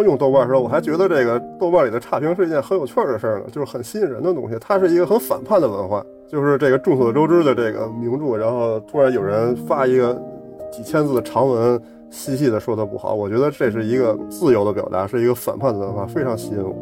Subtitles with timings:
[0.00, 4.56] 刚用豆瓣的时候，我还觉得这个豆瓣里的差评是一件很有趣的事儿呢，就是很吸引人的东西。
[4.58, 10.18] 它是一个很反叛的文化，就是这个众所周知的这个名著，然后突然有人发一个
[10.72, 11.78] 几千字的长文，
[12.08, 13.14] 细细的说它不好。
[13.14, 16.74] 我觉得这是一个自由的表达，是一个反叛的文化，非常吸引我。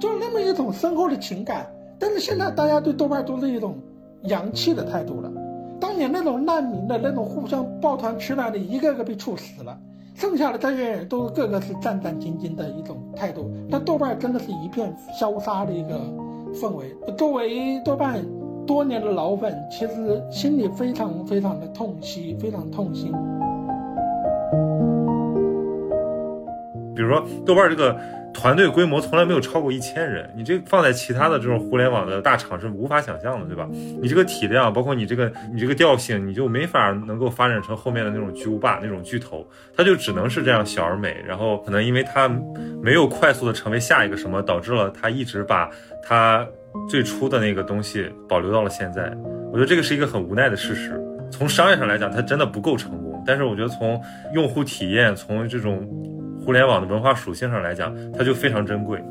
[0.00, 1.66] 就那么一种深厚的情感，
[1.98, 3.76] 但是现在大家对豆瓣都是一种
[4.22, 5.30] 洋气的态度了。
[5.96, 9.74] 当年那种难民的那种互相抱团取暖的，一个个被处死了，
[10.14, 13.50] 剩下的这些人都个个是战战兢兢的一种态度。
[13.70, 15.98] 但豆瓣真的是一片消杀的一个
[16.52, 16.94] 氛围。
[17.16, 18.22] 作为豆瓣
[18.66, 23.10] 多年的老粉，其实心里非常非常的痛惜，非常痛心。
[26.94, 27.96] 比如说豆瓣这个。
[28.36, 33.66] 团队规模从来没有超过一千人，你这放在其他的这种互联网的大厂是无法想象的，对吧？
[33.72, 41.16] 你这个体量，包括你这个你这个调性，你就没法能够发展成后面的那种巨无霸那种巨头，它就只能是这样小而美。
[41.26, 42.28] 然后可能因为它
[42.82, 45.70] 没有快速的成为下一个什么，导致了它一直把
[46.02, 46.46] 它
[46.88, 49.10] 最初的那个东西保留到了现在。
[49.50, 51.02] 我觉得这个是一个很无奈的事实。
[51.32, 53.98] 从商业上来讲，它真的不够成功，但是我觉得从
[54.34, 55.88] 用户体验，从这种。
[56.46, 59.02] 互联网的文化属性上来讲，它就非常珍贵。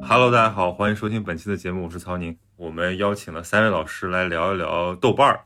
[0.00, 2.34] Hello，大家好，欢迎收听本期的节目，我是曹宁。
[2.56, 5.40] 我们邀请了三位老师来聊一聊豆瓣儿。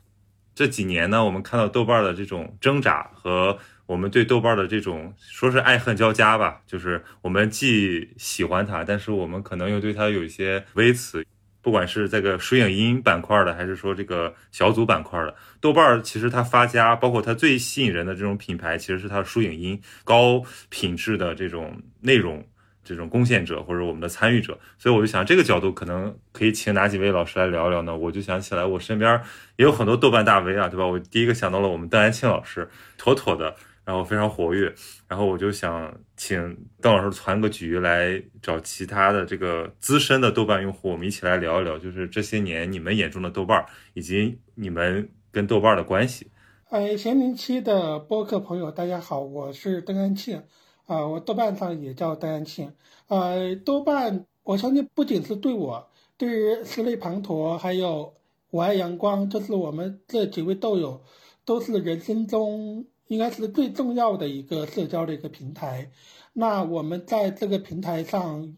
[0.55, 11.25] 这几年呢，我们看到豆瓣儿的这种挣扎和我们对豆瓣儿的这种说是爱恨交加吧，就是我们既喜欢它，但是我们可能又对它有一些微词。
[11.63, 22.45] 不管是这个水影音板块的，还是说这个小组板块的，豆瓣儿其实它发家，包括它最吸引人的这种品牌，其实是它的书影音高品质的这种内容，
[22.83, 24.59] 这种贡献者或者我们的参与者。
[24.77, 27.95] 所以我就想，这个角度可能可以请哪几位老师来聊聊呢？
[27.95, 29.19] 我就想起来，我身边
[29.55, 30.85] 也有很多豆瓣大 V 啊，对吧？
[30.85, 33.55] 我第一个想到了我们邓安庆老师，妥妥的。
[33.85, 34.73] 然后非常活跃，
[35.13, 43.63] 然后我就想请邓老师传个局，来找其他的这个资深的豆瓣用户，我们一起来聊一聊，就是这些年你们眼中的豆瓣，
[43.93, 46.31] 以及你们跟豆瓣的关系。
[46.71, 50.41] 哎，咸宁期的播客朋友，大家好，我是邓安庆，
[50.87, 52.73] 啊，我豆瓣上也叫邓安庆。
[53.07, 58.15] 呃，豆瓣，我相信不仅是对我，对于石内滂沱，还有
[58.49, 61.03] 我爱阳光，这是我们这几位豆友，
[61.45, 62.87] 都是人生中。
[63.07, 65.91] 应该是最重要的一个社交的一个平台。
[66.33, 68.55] 那我们在这个平台上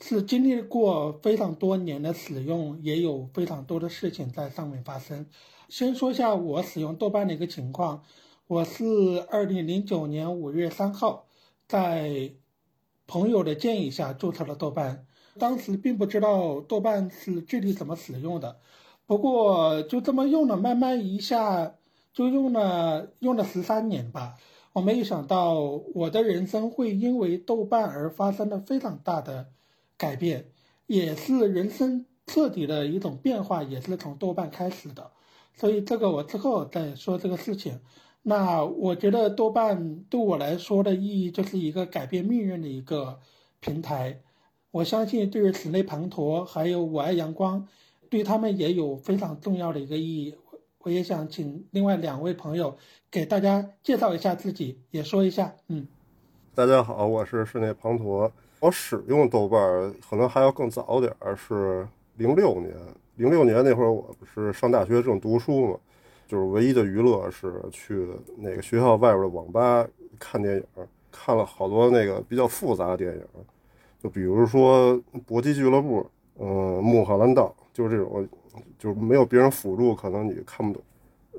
[0.00, 5.26] 是经历过非常多年的使用，也有非常多的事情在上面发生。
[5.68, 8.04] 先说一下我使用豆瓣的一个情况，
[8.46, 8.84] 我是
[9.30, 11.26] 二零零九年五月三号
[11.66, 12.34] 在
[13.06, 15.06] 朋友的建议下注册了豆瓣，
[15.38, 18.60] 当时并不知道豆瓣是具体怎么使用的，
[19.06, 21.74] 不过就这么用了，慢慢一下。
[22.12, 24.34] 就用了用了十三年吧，
[24.72, 25.60] 我没有想到
[25.94, 29.48] 我的人生会因为豆瓣而发生了非常大的
[29.96, 30.46] 改变，
[30.86, 35.10] 也是人生彻底的一种变化，也是从豆瓣开始的。
[35.54, 37.80] 所以这个我之后再说这个事情。
[38.22, 43.18] 那我觉得豆瓣对我来说的意义就是一个改变命运的一个
[43.58, 44.20] 平台。
[44.70, 47.66] 我相信对于室内滂沱还有我爱阳光，
[48.08, 50.34] 对他们也有非常重要的一个意义。
[50.84, 52.76] 我也想请另外两位朋友
[53.08, 55.54] 给大家介绍一下自己，也说一下。
[55.68, 55.86] 嗯，
[56.56, 58.28] 大家好，我是室内滂沱。
[58.58, 59.60] 我使用豆瓣
[60.08, 62.74] 可能还要更早点儿，是零六年。
[63.14, 65.78] 零六年那会儿，我不是上大学正读书嘛，
[66.26, 69.86] 就是唯一的娱乐是去那个学校外边的网吧
[70.18, 70.64] 看电影，
[71.12, 73.22] 看了好多那个比较复杂的电影，
[74.02, 76.00] 就比如说《搏击俱乐部》，
[76.40, 78.26] 嗯，《穆赫兰道》，就是这种。
[78.78, 80.82] 就是没有别人辅助，可能你看不懂。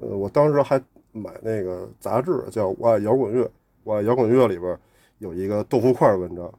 [0.02, 0.82] 呃，我当时还
[1.12, 3.44] 买那个杂志，叫《我爱摇滚乐》，
[3.84, 4.78] 《我爱摇滚乐》里边
[5.20, 6.52] 有一个豆腐块文章，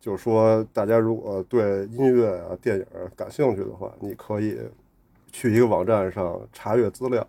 [0.00, 2.86] 就是说大家如果对音乐啊、电影
[3.16, 4.58] 感兴趣的话，你可以
[5.32, 7.26] 去一个网站上查阅资料。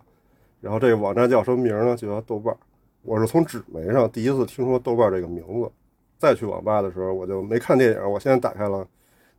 [0.60, 1.96] 然后这个网站叫什么名呢？
[1.96, 2.56] 就叫豆瓣。
[3.02, 5.70] 我是从纸媒上第一次听说豆瓣这个名字。
[6.18, 8.84] 再去网吧的时候，我就没看电影，我现在打开了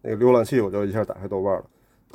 [0.01, 1.65] 那个浏览器，我就一下打开豆瓣了。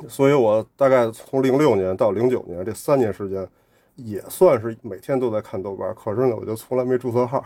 [0.09, 3.47] 所以，我大概从零六年到零九年这三年时间，
[3.95, 5.95] 也算是每天都在看豆瓣。
[5.95, 7.43] 可是呢，我就从来没注册号。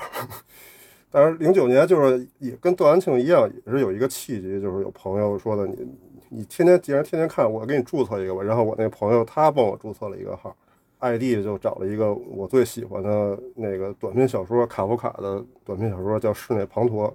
[1.11, 5.87] 但是零九年就是也跟段安庆一样，也是有一个契机，就是有朋友说的，你
[6.29, 8.41] 你天天既然天天看，我给你注册一个吧。
[8.41, 10.55] 然后我那朋友他帮我注册了一个号
[10.99, 17.07] ，ID 就找了一个我最喜欢的那个短篇小说卡夫卡的短篇小说，叫《室内滂沱》，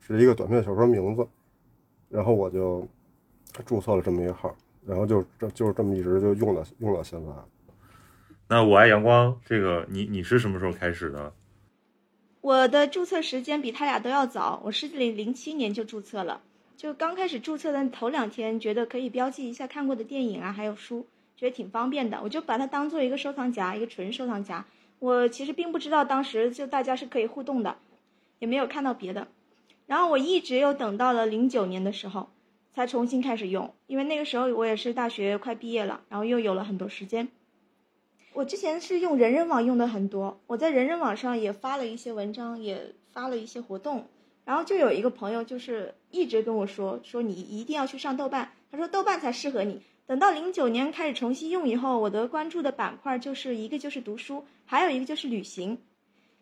[0.00, 1.26] 是一个短篇小说名字。
[2.08, 2.86] 然后我就
[3.64, 4.54] 注册了这么一个号。
[4.86, 7.32] 然后就这就是这么一直就用到用到现在。
[8.48, 11.32] 那我爱阳光这个，你你是什么时候开始的？
[12.40, 16.40] 我的注册时间比他俩都要早，我是零零七年就注册了。
[16.76, 21.06] 就刚开始注册的头两天，觉得可以标记一下看过的电影啊，还有书，
[21.36, 24.64] 觉得挺方便的，我就把它当做一个收藏夹，一个纯收藏夹。
[25.00, 27.76] 我其实并不知道当时就大家是可以互动的，
[28.38, 29.26] 也没有看到别的。
[29.86, 32.28] 然后我一直又等到了零九年的时候，
[32.76, 37.26] 才重新开始用，因为那个时候我也是大学快毕业了，然后又有了很多时间。
[38.34, 44.06] 我之前是用人人网用的很多，我在人人网上也发了一些文章，也发了一些活动。
[44.44, 48.52] 然后就有一个朋友，就是一直跟我说，说你一定要去上豆瓣。
[48.70, 49.80] 他说豆瓣才适合你。
[50.06, 55.78] 等到零九年开始重新用以后，我的关注的板块就是一个就是读书，还有一个就是旅行。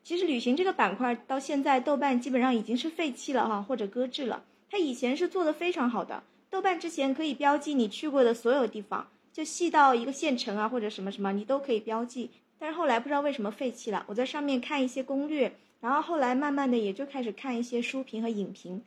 [0.03, 4.43] 其实旅行这个板块到现在豆瓣基本上已经是废弃了哈，或者搁置了。
[4.71, 12.31] 它以前是做的非常好的，豆瓣之前可以标记你去过的所有地方，就细到一个县城啊或者什么什么，你都可以标记。
[12.59, 15.55] 但是后来不知道为什么废弃了，我在上面看一些攻略。
[15.81, 18.83] 然后后来慢慢的也就开始看一些书评和影评，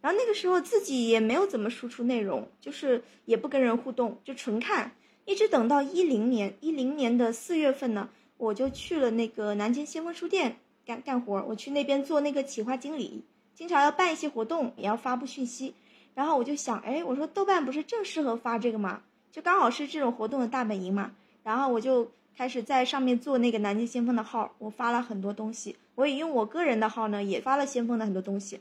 [0.00, 4.90] 然后那个时候自己也没有怎么输出内容，就是也不跟人互动，就纯看。
[5.26, 11.40] 一直等到一零年，一零年的四月份呢，我就去了那个南京先锋书店干干活。
[11.46, 13.22] 我去那边做那个企划经理，
[13.60, 15.74] 经常要办一些活动，也要发布讯息。
[16.14, 19.02] 然后我就想，哎，我说豆瓣不是正适合发这个吗？
[19.30, 21.12] 就刚好是这种活动的大本营嘛。
[21.44, 22.10] 然后我就。
[22.36, 28.58] 开始在上面做那个南京先锋的号，我发了很多东西，我也用我个人的号呢，也发了先锋的很多东西，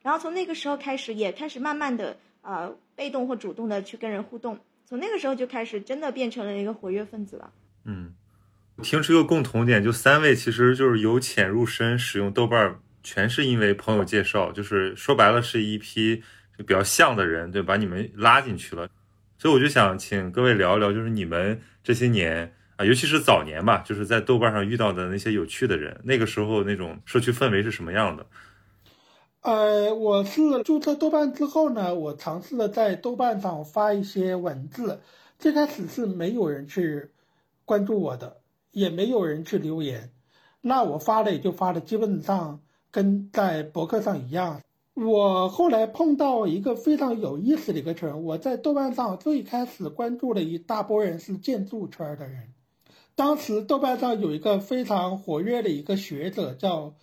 [0.00, 7.52] 然后从那个时候开始，也开始慢慢的呃被动或主动的去跟人互动，从那个时候就开始真的变成了一个活跃分子了。
[7.84, 8.14] 嗯，
[8.82, 16.22] 听出一个共同点，就三位其实就是由浅入深使用豆瓣，全是因为朋友介绍，就是说白了是一批
[16.56, 18.88] 比较像的人，对，把你们拉进去了，
[19.38, 22.54] 所以我就想请各位聊一聊，就是你们这些年。
[22.76, 28.24] 啊，尤其是早年吧，就是在豆瓣上遇到的那些有趣的人，那个时候那种社区氛围是什么样的？
[29.40, 35.00] 呃，我是注册豆瓣之后呢，我尝试了在豆瓣上发一些文字，
[35.40, 37.10] 最开始是没有人去
[37.64, 40.12] 关注我的，也没有人去留言，
[40.60, 44.60] 那我发了也就发了，基本上跟在博客上一样。
[44.94, 52.52] 我后来碰到一个非常有意思的一个群，我在豆瓣上最开始关注了一大波人是建筑圈的人。
[53.14, 56.94] 当时豆瓣上有一个非常活跃的一个学者，叫，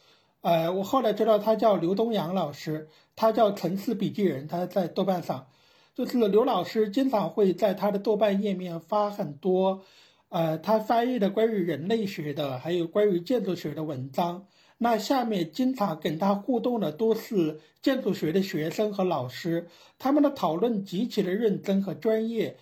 [0.41, 5.47] 呃，我后来知道他叫刘东阳老师，他叫城市笔记人，他在豆瓣上，
[5.93, 9.83] 就是刘老师经常会在他的豆瓣页面发很多，
[10.29, 14.45] 呃，他翻译的关于人类学的，还有关于建筑学的文章，
[14.77, 19.67] 那下面经常跟他互动的都是建筑学的学生和老师，
[19.97, 22.57] 他们的讨论极其的认真和专业。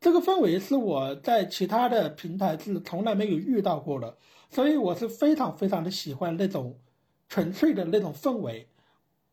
[0.00, 4.16] 这个氛围是我在其他的平台是从来没有遇到过的，
[4.50, 6.78] 所以我是非常非常的喜欢那种
[7.28, 8.68] 纯粹的那种氛围。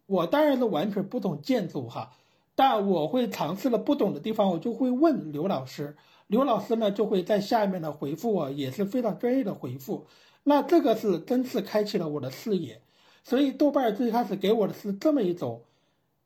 [0.07, 2.11] 我当然是完全不懂建筑哈，
[2.55, 5.95] 但我会尝试了不懂的地方，我就会问刘老师，
[6.27, 10.07] 刘老师呢就会在下面呢回复我，也是非常专业的回复。
[10.43, 12.81] 那这个是真是开启了我的视野，
[13.23, 15.63] 所以豆瓣最开始给我的是这么一种。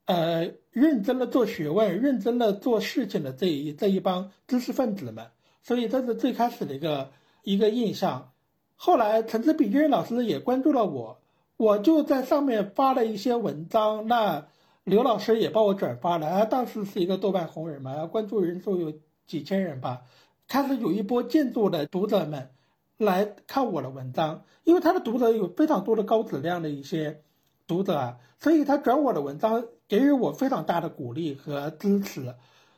[0.07, 5.25] 呃，认真的做学问、认真的做事情的这一这一帮知识分子们，
[5.63, 7.09] 所以这是最开始的一个
[7.41, 8.31] 一个印象。
[8.75, 11.19] 后来，陈志比君老师也关注了我，
[11.57, 14.05] 我就在上面发了一些文章。
[14.05, 14.45] 那
[14.83, 18.93] 刘老师也帮我转发了，他当时是一个豆瓣红人嘛，关注人数有
[19.25, 20.03] 几千人吧。
[20.47, 22.51] 开始有一波建筑的读者们
[22.97, 27.21] 来看我的文章，因为他的读者有非常多的高质量的一些
[27.67, 29.65] 读者啊，所以他转我的文章。
[29.87, 32.33] 给予我非常大的鼓励和支持，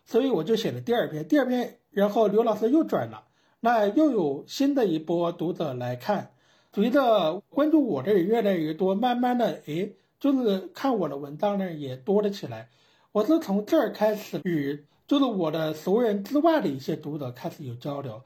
[0.06, 1.26] 所以我就写了第二篇。
[1.26, 3.24] 第二篇，然后刘老师又转了，
[3.62, 6.34] 那又有新的一波读者来看。
[6.74, 12.68] 随着关注我的人越来越多，慢慢的，哎，就是看我的文章呢也多了起来。
[13.14, 18.22] 我是从这儿开始与就是我的熟人之外的一些读者开始有交流，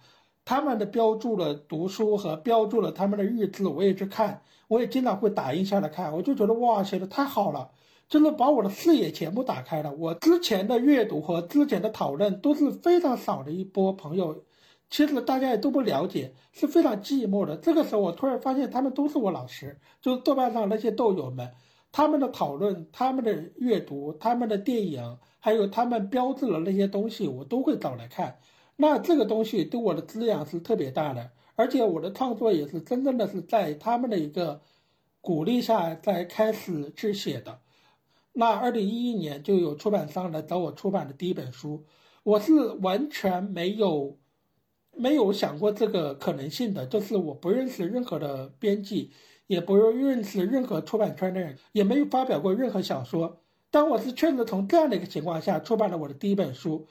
[0.51, 7.71] 他们的标注了读书和标注了他们的日志，我也去看，我也经常会打印下来看，我就觉得哇，写的太好了。
[8.09, 9.93] 就是把我的视野全部打开了。
[9.93, 14.43] 我之前的阅读和之前的讨论都是非常少的一波朋友，
[14.89, 17.55] 其实大家也都不了解，是非常寂寞的。
[17.55, 21.49] 这个时候，我突然发现他们都是我老师，就是豆瓣上那些豆友们，
[21.93, 28.35] 他们的讨论、他们的阅读、他们的电影，还有他们标志的那些东西，我都会找来看。
[28.81, 34.59] 那这个东西对我的滋养是特别大的，而且我的创作也是真正的是在他们的一个
[35.21, 37.59] 鼓励下才开始去写的。
[38.33, 41.85] 那二零一一年就有出版商来找我出版的第一本书，
[42.23, 44.17] 我是完全没有
[44.95, 49.11] 没有想过这个可能性的，就是我不认识任何的编辑，
[49.45, 53.43] 也不认识任何出版圈的人，也没有发表过任何小说。
[53.69, 56.87] 但我是确实从这样的一个情况下出版了我的第一本书。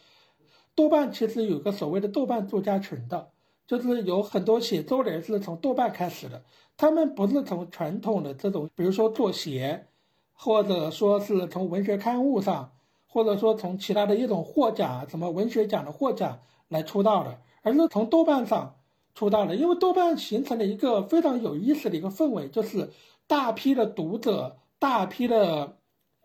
[0.75, 3.31] 豆瓣其实有个所谓的豆瓣作家群的，
[3.67, 6.43] 就是有很多写作的人是从豆瓣开始的，
[6.77, 9.87] 他们不是从传统的这种，比如说作协，
[10.33, 12.73] 或者说是从文学刊物上，
[13.07, 17.39] 或者说从其他的一种获奖，什么文学奖的获奖来出道的。
[17.63, 18.77] 而是从豆瓣上
[19.15, 22.89] 出道的，因为豆瓣形成了一个非常有意思的一个氛围，就是
[23.27, 25.77] 大批的读者、大批的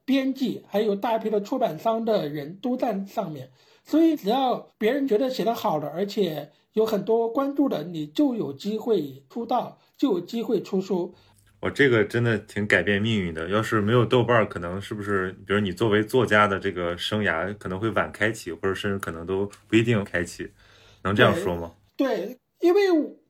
[0.06, 3.52] 编辑，还有大批的出版商的人都在上面，
[3.86, 11.14] 所以只要别人觉得写的好的，而且有很多关注的，你就有机会出道，就有机会出书。
[11.62, 13.50] 我这个真的挺改变命运的。
[13.50, 20.52] 要是没有豆瓣，可能是不是，比如你作为作家的这个生涯可能会晚开启，或者甚至可能都不一定开启。
[21.04, 21.72] 能这样说吗？
[21.96, 22.82] 对，因为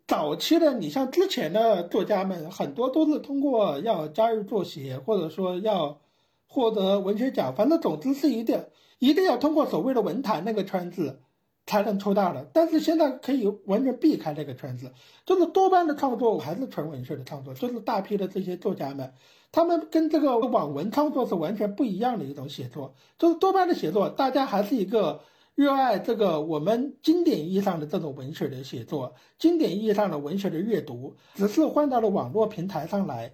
[0.07, 5.99] 早期的你像之前的作家们，很多都是通过要加入作协，或者说要
[6.47, 8.65] 获得文学奖，反正总之是一定
[8.99, 11.19] 一定要通过所谓的文坛那个圈子
[11.65, 12.49] 才能出道的。
[12.53, 14.91] 但是现在可以完全避开这个圈子，
[15.25, 19.13] 就是多半的创作还是纯文学的创作，就是大批的这些作家们，
[19.51, 25.21] 他们跟这个网文创作是完全不一样的一种写作，就是多半的写作，大家还是一个。
[25.55, 33.31] 热爱这个我们经典意义上的这种文学的写作，经典意义上的文学的阅读，只是换到了网络平台上来。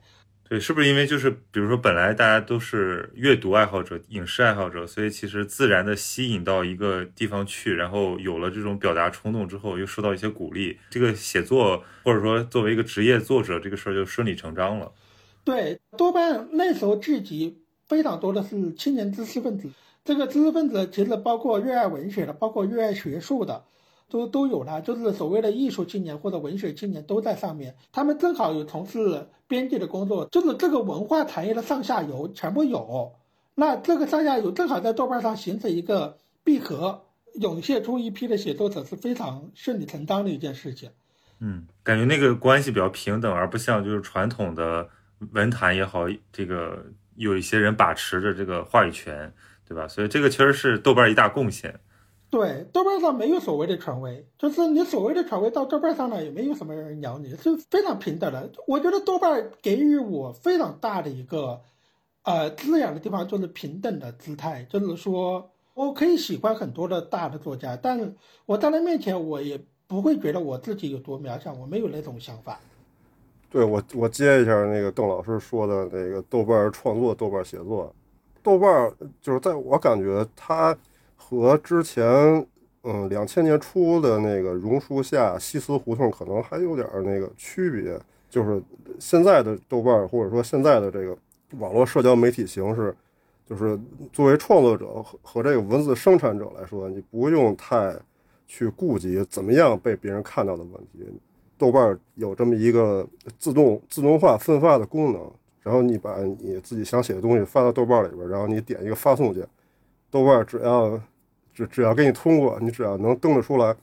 [0.52, 14.92] 对，是不是因为就是比如说本来大家都是阅读爱好者、影视爱好者，所以其实自然的吸引到一个地方去，然后有了这种表达冲动之后，又受到一些鼓励，这个写作或者说作为一个职业作者，这个事儿就顺理成章了。
[15.46, 19.70] 对，多半那时候聚集非常多的是青年知识分子。
[20.04, 23.64] 这个知识分子其实包括热爱文学的，包括热爱学术的，
[24.12, 24.82] 都都有了。
[24.82, 27.76] 就是所谓的艺术青年或者文学青年都在上面。
[27.92, 33.14] 他们正好有从事编辑的工作，就是这个文化产业的上下游全部有。
[33.56, 37.06] 那这个上下游正好在豆瓣上形成一个闭合，
[37.40, 40.92] 涌现出一批的写作者是非常顺理成章的一件事情。
[41.40, 44.88] 嗯，感觉那个关系比较平等，而不像就是传统的
[45.32, 49.34] 文坛也好，这个有一些人把持着这个话语权。
[49.72, 49.88] 对吧？
[49.88, 51.80] 所以这个确实是豆瓣一大贡献。
[52.32, 58.50] 对，豆瓣上没有所谓的权威，就是你所谓的权威到豆瓣上呢，也没有什么人鸟你，是非常平等的。
[58.66, 61.60] 我觉得豆瓣给予我非常大的一个
[62.24, 64.66] 呃滋养的地方，就是平等的姿态。
[64.70, 72.58] 就是说我可以喜欢很多的大的作家，但我在他面前，我也不会觉得我自己有多渺小，我没有那种想法。
[73.50, 77.94] 对我，我接一下那个邓老师说的那个豆瓣创作、豆瓣写作。
[78.42, 78.90] 豆瓣
[79.22, 80.74] 就是在我感觉，他
[81.24, 82.04] 和之前
[82.82, 88.00] 嗯两千年初的那个榕树下、西斯胡同可能还有点那个区别。
[88.30, 88.62] 就是
[88.98, 91.16] 现在的豆瓣，或者说现在的这个
[91.60, 92.96] 网络社交媒体形式，
[93.46, 93.80] 就是
[94.12, 97.94] 作为创作者和和这个文字生产者来说，你不用太
[98.48, 101.06] 去顾及怎么样被别人看到的问题。
[101.58, 105.32] 豆瓣有这么一个自动自动化分发的功能。
[105.64, 109.48] 然后你把你自己想写的东西发到豆瓣里边，然后你点一个发送键，
[110.10, 111.00] 豆瓣只要
[111.54, 113.76] 只只要给你通过，你只要能登得出来，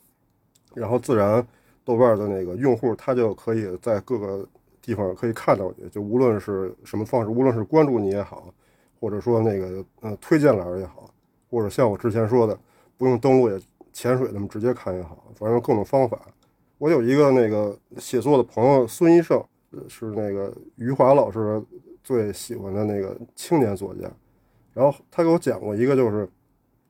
[0.74, 1.46] 然后自然
[1.84, 4.46] 豆瓣的那个用户他就可以在各个
[4.80, 8.52] 地方可以看到你，就无论是什么方式，无论是关注你也好，
[9.00, 11.10] 或者说那个嗯推荐栏也好，
[11.50, 12.58] 或者像我之前说的
[12.96, 13.60] 不用登录也
[13.92, 16.20] 潜水那么直接看也好，反正各种方法。
[16.78, 19.42] 我有一个那个写作的朋友孙一胜。
[19.86, 21.62] 是那个余华老师
[22.02, 24.10] 最喜欢的那个青年作家，
[24.72, 26.26] 然后他给我讲过一个，就是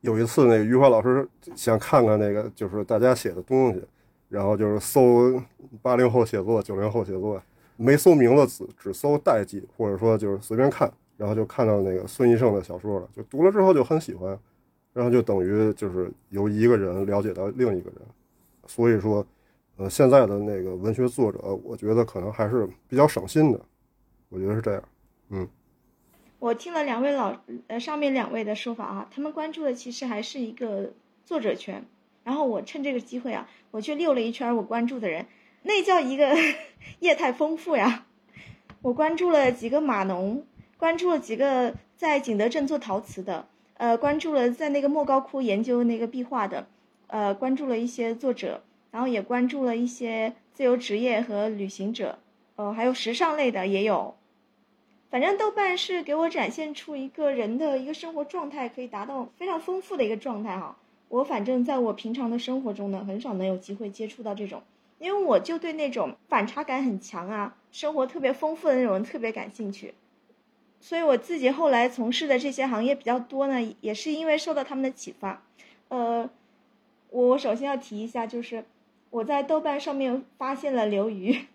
[0.08, 3.84] 有一次那个余华老师想看看那个就是大家写的东西，
[4.30, 5.38] 然后就是搜
[5.82, 7.40] 八零后写作、九零后写作，
[7.76, 14.38] 没搜名字，只只搜代际，或者说就是随便看，然后就看到那个孙一胜的小说了，就读了之后就很喜欢，
[14.94, 18.00] 然后就等于就是由一个人了解到另一个人，
[18.66, 19.24] 所以说。
[19.80, 23.60] 呃，现在的那个文学作者，我觉得可能还是比较省心的，
[24.28, 24.82] 我觉得是这样。
[25.28, 25.48] 嗯，
[26.38, 30.92] 我听了两位老呃上面两位的说法啊，他们关注的其实还是一个
[31.24, 31.84] 作者圈。
[32.24, 35.26] 然后我趁这个机会啊，我去溜了一圈我关注的人，
[35.62, 36.36] 那叫一个
[37.00, 38.06] 业态丰富呀。
[38.82, 40.44] 我关注了几个码农，
[40.76, 46.68] 关注了几个在景德镇做陶瓷的，呃，关注了在那个莫高窟研究那个壁画的，
[47.08, 48.62] 呃，关注了一些作者。
[48.90, 52.18] 然后也关注了一些自由职业和旅行者，
[52.56, 54.16] 呃，还有时尚类的也有。
[55.10, 60.76] 反正豆瓣是给我展现出一个人的一个生活状态可以达到非常丰富的一个状态哈。
[61.08, 64.62] 我反正在我平常的生活中呢，很少能有机会接触到这种，
[64.98, 69.94] 因为我就对那种反差感很强啊，生活特别丰富的那种人特别感兴趣。
[70.80, 75.42] 所以我自己后来从事的这些行业比较多呢，也是因为受到他们的启发。
[75.88, 76.28] 呃，
[77.08, 78.66] 我首先要提一下，就是
[79.08, 81.46] 我在豆瓣上面发现了刘瑜。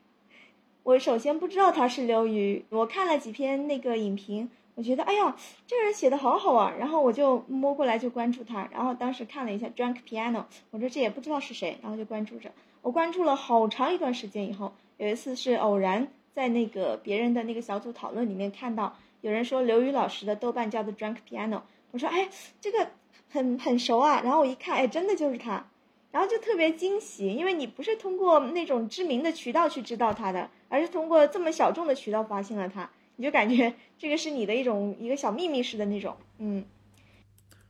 [0.83, 5.33] 我首先不知道他是刘瑜，我看了几篇那个影评，我觉得哎呀，
[5.65, 12.51] 这个人写的好好啊，然后我就摸过来就关注他，然后当时看了一下 Drunk Piano，我说这也不知道是谁，然后就关注着。
[12.81, 21.61] 我关注了好长一段时间以后，有一次是偶然在那个别人的那个小组讨论里面看到有人说刘瑜老师的豆瓣叫的 Drunk Piano，
[21.91, 22.27] 我说哎，
[22.59, 22.89] 这个
[23.29, 25.65] 很很熟啊，然后我一看，哎，真的就是他。
[26.11, 36.65] 然后就特别惊喜，因为你不是通过那种知名的渠道去知道他的，而是通过这么小众的渠道发现了他，你就感觉 这个是你的一种一个小秘密似的那种，嗯，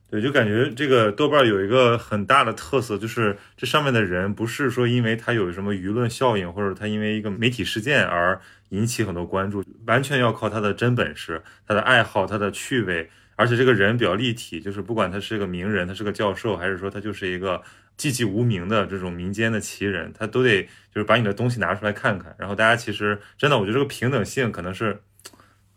[0.09, 17.61] 对，就感觉这个豆瓣有一个很大的特色，就是这上面的人不是说因为他有什么舆论效应，或者他因为一个媒体事件而引起很多关注，完全要靠他的真本事、他的爱好、他的趣味，而且这个人比较立体，就是不管他是个名人，他是个教授，还是说他就是一个。
[17.97, 22.35] 寂寂无名的这种民间的奇人，他都得就是把你的东西拿出来看看。
[22.37, 25.01] 然后大家其实真的，我觉得这个平等性可能是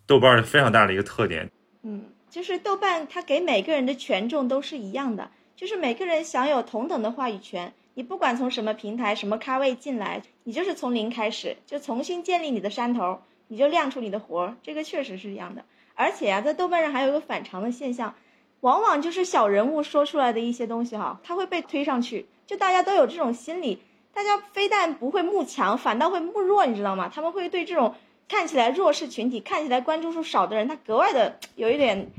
[0.06, 1.50] 豆瓣非常大的一个特点。
[1.82, 7.73] 嗯，就是豆瓣它给每个人的权重都是一样的，就是每个人享有同等的话语权。
[7.94, 14.56] 你不管从什么平台、什么咖位进来，你就是从零开始，就重新建立你的山头，你就亮出你的活儿。
[14.62, 15.64] 这个确实是这样的。
[15.94, 18.14] 而且啊，在豆瓣上还有一个反常的现象。
[18.60, 23.80] 往往就是小人物说出来的一些东西哈，他会被推上去，就大家都有这种心理，
[24.12, 27.10] 大家非但不会慕强，反倒会慕弱，你知道吗？
[27.12, 27.94] 他们会对这种
[28.28, 32.10] 看起来弱势群体、看起来关注数少的人，他格外的有一点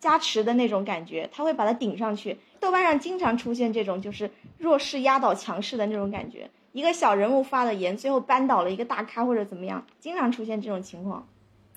[0.00, 2.38] 加持的那种感觉，他会把他顶上去。
[2.60, 11.26] 豆瓣上经常出现这种就是弱势压倒强势的那种感觉，一个小人物发了言，最后扳倒了一个大咖或者怎么样，经常出现这种情况。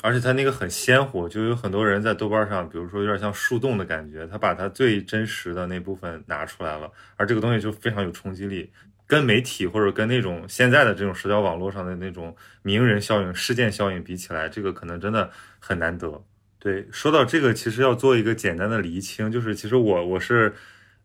[0.01, 8.71] 而且他那个很鲜活，就有很多人在豆瓣上，比如说有点像树洞的感觉，他把他最真实的那部分拿出来了，而这个东西就非常有冲击力，
[9.05, 15.29] 跟媒体或者跟那种现在的这种社交网络上的那种名人效应、事件效应比起来，这个可能真的
[15.59, 16.23] 很难得。
[16.59, 20.53] 对，说到这个，其实要做一个简单的厘清，就是其实我我是。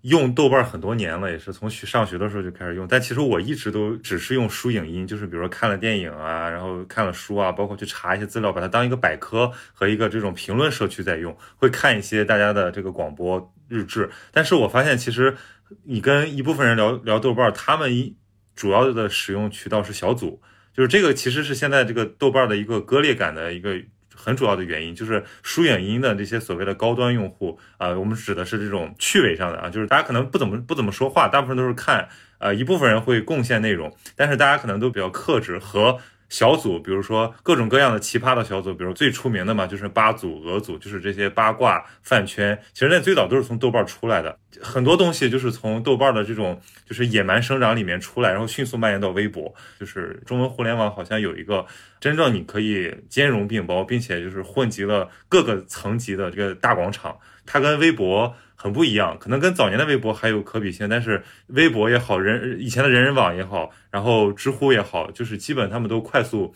[0.02, 2.86] 用豆瓣很多年了，也是从学上学的时候就开始用。
[2.88, 11.36] 但其实我一直都只是用书影音，就是比如说看了电影啊，然后看了书啊，包括去查一些资料，把它当一个百科和一个这种评论社区在用。
[11.56, 14.10] 会看一些大家的这个广播日志。
[14.32, 15.36] 但是我发现，其实
[15.84, 18.16] 你跟一部分人聊聊豆瓣，他们一
[18.56, 20.42] 主要的使用渠道是小组，
[20.74, 23.80] 就是这个其实是现在这个豆瓣的一个割裂感的一个。
[24.24, 32.08] 很主要的原因就是舒影音的这些所谓的高端用户啊，我们指的是这种趣味上的啊，就是大家可能不怎么不怎么说话，大部分都是看，
[32.38, 35.98] 呃，一部分人会贡献内容，但是大家可能都比较克制和。
[36.32, 42.58] 小组，比如说各种各样的奇葩的小组，比如最出名的嘛，就是八组、俄组，就是这些八卦饭圈。
[42.72, 49.54] 其实那最早都是从豆瓣出来的，很多东西就是从豆瓣的这种就是野蛮生长里面出来，然后迅速蔓延到微博。
[49.78, 51.66] 就是中文互联网好像有一个
[52.00, 57.14] 真正你可以兼容并包，并且就是混集了各个层级的这个大广场，
[57.44, 58.34] 它跟微博。
[58.62, 66.54] 很不一样，可能跟早年的微博还有可比性，但是微博也好，人以前的人人网也好，然后知乎也好，就是基本他们都快速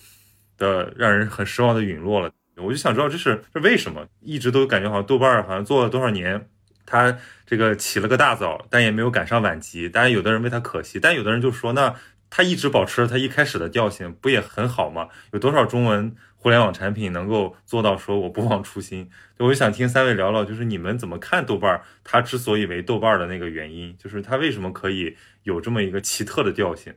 [0.56, 2.30] 的让人很失望的陨落了。
[2.58, 4.06] 我就想知道这是这为什么？
[4.20, 6.48] 一直都感觉好像豆瓣好像做了多少年，
[6.86, 9.88] 它这个起了个大早，但也没有赶上晚集。
[9.88, 11.92] 当然，有的人为它可惜，但有的人就说，那
[12.30, 15.08] 它一直保持着它一开始的调性，不也很好吗？
[15.32, 16.14] 有多少中文？
[16.46, 21.82] 互联网产品能够做到说我不忘初心，我就想听三位聊聊，就是你们怎么看豆瓣儿？
[22.04, 26.94] 它之所以为豆瓣儿的那个原因，就是它为什么可以有这么一个奇特的调性？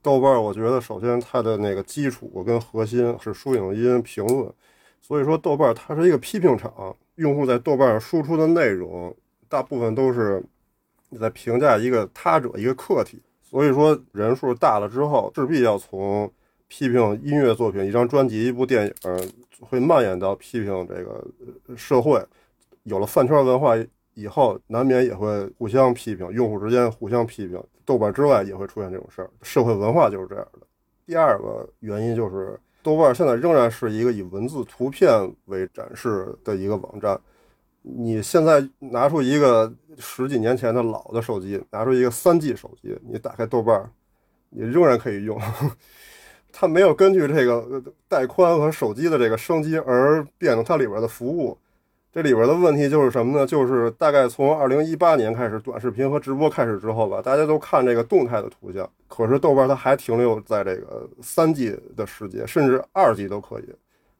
[0.00, 4.48] 豆瓣儿，我觉得首先它的那个基础跟核心是书影音评论，
[5.00, 9.12] 所以说豆瓣儿它是一个批评场，用户在豆瓣上输出的内容
[9.48, 10.40] 大部分都是
[11.08, 16.32] 你在评价一个他者一个客体，所以说人数大了之后，势必要从。
[16.70, 18.94] 批评音乐作品，一张专辑，一部电影，
[19.58, 21.26] 会蔓延到批评这个
[21.76, 22.24] 社会。
[22.84, 23.74] 有了饭圈文化
[24.14, 27.60] 以后，难免也会互相批评，用户之间互相批评。
[27.84, 30.60] 豆瓣之外也会出现这种事儿，社会文化就是这样的。
[31.04, 35.10] 第二个原因就是，豆瓣现在仍然是一个以文字、图片
[35.46, 37.20] 为展示的一个网站。
[37.82, 43.90] 你现在拿出一个十几年前的老的手机，拿出一个三 G 手机，你打开豆瓣，
[44.50, 45.36] 你仍然可以用。
[46.52, 51.56] 它没有根据这个带宽和手机的这个升级而变动它里边的服务，
[52.12, 53.46] 这里边的问题就是什么呢？
[53.46, 63.64] 就是大概从二零一八年开始，短视频和直播开始之后吧，大家都看这个动态的图像，可是豆瓣它还停留在这个三 G 的世界，甚至二 G 都可以，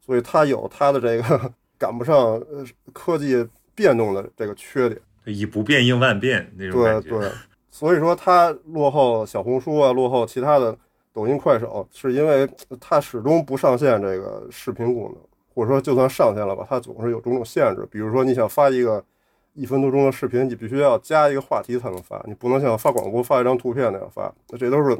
[0.04, 5.00] 所以它有它的这个 赶不上呃科技变动的这个缺点。
[5.24, 6.80] 以不变应万变那种。
[6.82, 7.30] 对对，
[7.70, 10.76] 所以说它落后小红书啊，落后其他的
[11.12, 12.48] 抖音、快手，是因为
[12.80, 15.16] 它始终不上线这个视频功能。
[15.52, 17.86] 或者说，就算上线了吧，它总是有种种限制。
[17.90, 19.04] 比如说，你想发一个
[19.52, 24.32] 一分多钟的视频，你必须要加一个话题才能发，你不能像发广播发一张图片那样发。
[24.48, 24.96] 那这都是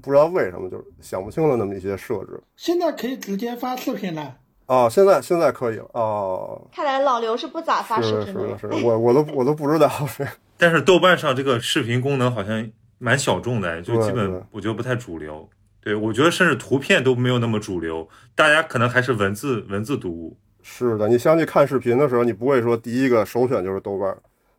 [0.00, 2.40] 不知道为什么，就是想不清的那么一些设置。
[2.56, 4.88] 现在可以直接发视频了哦！
[4.90, 6.62] 现在现在可以了哦！
[6.72, 8.56] 看来老刘是不咋发视频的。
[8.56, 10.26] 是是 是，我我都我都不知道是。
[10.56, 15.48] 但是豆瓣上这个视频功能好像蛮小众的，就基本我觉得不太主流。
[15.80, 20.36] 对，我觉得甚至图片都没有那么主流，大家可能还是文字文字读物。
[20.62, 24.14] 是的，你想去看视频的时候，你不会说第一个首选就是豆瓣，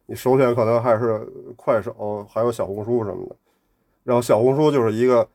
[0.08, 1.20] 你首选可能还是
[1.56, 3.36] 快手，还有小红书什么的。
[4.04, 5.28] 然后小红书就是一个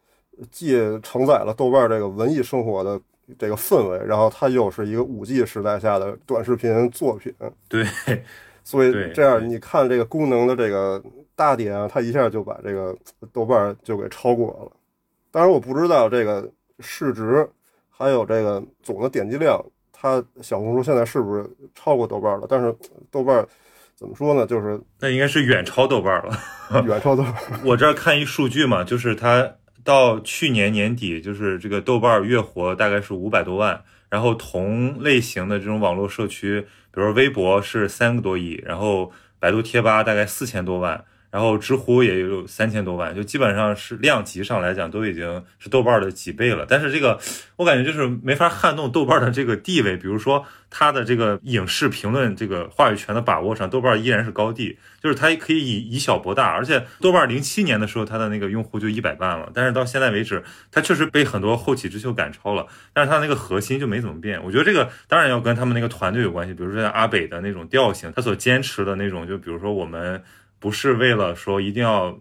[0.51, 3.01] 既承载了豆瓣这个文艺生活的
[3.39, 7.33] 这个氛围，然后它又是一个五 G 时代下的短视频作品。
[7.69, 7.87] 对，
[8.65, 11.01] 所以这样你看这个功能的这个
[11.37, 12.97] 大点啊，它一下就把这个
[13.33, 14.77] 豆瓣就给超过了。
[15.31, 16.49] 当然我不知道这个
[16.81, 17.49] 市值，
[17.91, 19.61] 还有这个总的点击量，
[19.93, 22.47] 它小红书现在是不是超过豆瓣了？
[22.49, 22.73] 但是
[23.11, 23.45] 豆瓣
[23.97, 24.47] 怎么说呢？
[24.47, 27.35] 就是那应该是远超豆瓣了，远超豆瓣。
[27.65, 36.61] 我这儿看一数据嘛，就是它到去年年底，就是这个豆瓣月活大概是五百多万，然后同类型的这种网络社区，
[36.93, 41.05] 比如说微博是三个多亿，然后百度贴吧大概四千多万。
[41.35, 46.65] 然后知乎也有三千多万，就基本上是量级上来讲都已经是豆瓣的几倍了。
[46.65, 47.19] 但是这个
[47.57, 49.97] 我感觉就是没法撼动豆瓣的这个地位。
[49.97, 54.79] 比如说它的这个影视评论这个话语权的把握上，豆瓣依然是高地。
[55.03, 62.69] 就是它可以以以小博大，而且豆瓣零七年的时候它的那个用户就一百万了，但是到现在为止，它确实被很多后起之秀赶超了。
[62.93, 64.41] 但是它那个核心就没怎么变。
[64.45, 66.55] 我觉得这个当然要跟他们那个团队有关系。
[66.55, 70.23] 比如说像阿北的那种调性，他所坚持的那种，就比如说我们。
[70.65, 72.19] 不是为了说一定要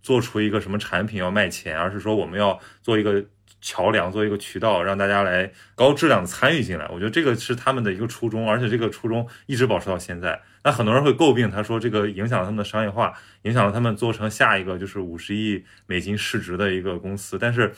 [0.00, 3.22] 做出一个什么产品要卖钱，而是说我们要做一个
[3.60, 6.88] 桥梁，做一个渠道，让大家来高质量的参与进来。
[6.90, 10.40] 我觉得这个是他们的一个初衷，而且这个初衷一直保持到现在。
[10.62, 17.36] 那很多人会诟病他说这个影响了他们的商业化，影响了他们做成下一个就是五十亿美金市值的一个公司。
[17.38, 17.70] 但是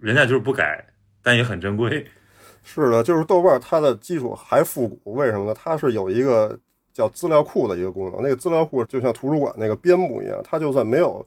[0.00, 0.84] 人家就是不改，
[1.22, 2.04] 但也很珍贵。
[2.64, 5.54] 是的，就是豆瓣它的基础还复古，为什么呢？
[5.56, 6.58] 它是有一个。
[6.94, 11.26] 叫资料库的一个功能，那个资料库就像图书馆那个编目一样，它就算没有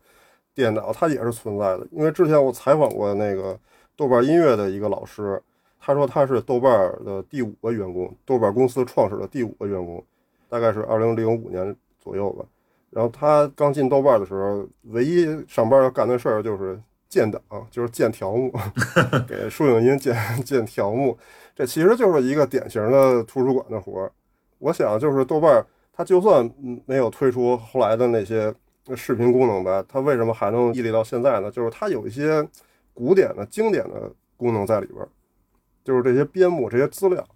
[0.56, 1.86] 电脑，它也是存在的。
[1.92, 3.60] 因为之前我采访过那个
[3.98, 5.40] 豆瓣音乐的一个老师，
[5.80, 6.72] 他说他是豆瓣
[7.06, 10.04] 的第五个员工，豆瓣公司创始的第五个员工，
[10.50, 12.46] 大概是二零零五年左右吧。
[12.90, 18.52] 然后他刚进豆瓣的时候，唯一上班要干的事儿就是建档，就是建条目，
[19.28, 21.18] 给树影音建建条目。
[21.54, 24.12] 这其实就是一个典型的图书馆的活儿。
[24.60, 26.50] 我想，就是豆瓣，它就算
[26.86, 28.54] 没有推出后来的那些
[28.96, 31.52] 视频功能吧，它为什么还能屹立到现在呢？
[31.52, 32.48] 就是它有一些
[32.94, 35.06] 古典的、经典的功能在里边，
[35.84, 37.28] 就是这些编目、这些资料。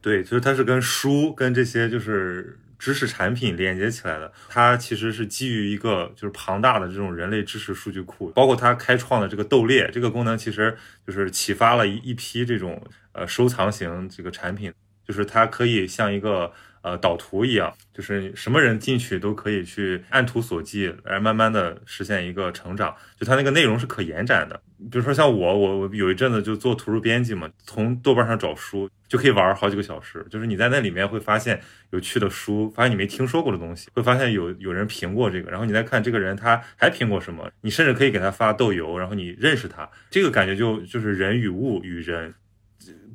[0.00, 4.32] 对，就是它是跟书、跟这些就是知识产品连接起来的。
[4.48, 10.74] 它其实是基于一个就是庞大的这种人类知识数据库，包括它开创的这个豆猎这个功能，其实
[11.06, 12.82] 就是启发了一一批这种
[13.12, 14.72] 呃收藏型这个产品。
[15.10, 22.94] 就是它可以像一个呃导图一样，就是什么人进去都可以去按图索骥，来慢慢的实现一个成长。
[23.18, 24.62] 就它那个内容是可延展的。
[24.88, 30.24] 比如说像我，我我有一阵子就做图书编辑嘛，从豆瓣上找书就可以玩好几个小时。
[30.30, 42.32] 就是你在那里面会发现有趣的书，发现你没听说过的东西，会发现有有人评过这个，然后你再看这个人他还评过什么，你甚至可以给他发豆油，然后你认识他，这个感觉就就是人与物与人。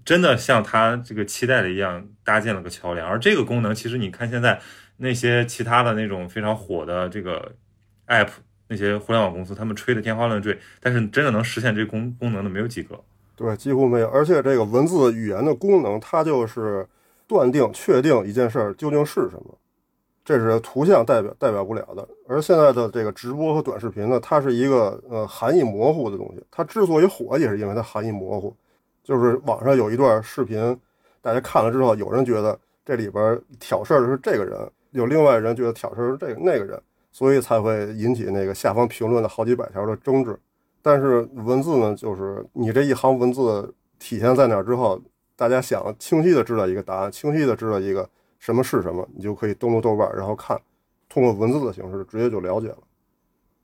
[0.06, 3.08] 真的像他这个期待的一样，搭建了个桥梁。
[3.08, 4.62] 而这个功能，其实你看现在
[4.98, 7.54] 那些其他的那种非常火的这个
[8.08, 8.30] app，
[8.68, 12.98] 那些互联网公司，他们吹的天花乱坠，但是真的能实现这功功能的没有几个。
[13.36, 14.08] 对，几乎没有。
[14.10, 16.88] 而且这个文字语言的功能，它就是
[17.28, 19.58] 断定、确定一件事儿究竟是什么，
[20.24, 22.08] 这是图像代表代表不了的。
[22.28, 26.44] 而现在的这个直播和短视频呢，它是一个呃含义模糊的东西。
[26.52, 28.56] 它之所以火，也是因为它含义模糊。
[29.06, 30.78] 就是网上有一段视频，
[31.22, 34.60] 大家看了之后，有人觉得这里边挑事儿的是这个人，
[34.92, 40.36] 有另外人觉得挑事儿是这个那个人，所以才会引起那个下方评论的好几百条的争执。
[40.82, 45.00] 但是文字呢，就是你这一行文字体现在哪之后，
[45.36, 50.60] 大家想清晰的知道一个答案，清晰的知道一个什么是什么，你就可以登录豆瓣，然后看，
[51.08, 52.78] 通过文字的形式直接就了解了。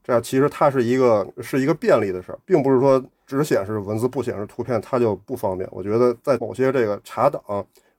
[0.04, 3.04] 这样其实它是一个是一个便利的事儿，并不是说
[3.38, 5.68] 只显示文字不显示图片它就不方便。
[5.72, 7.42] 我觉得在某些这个查档、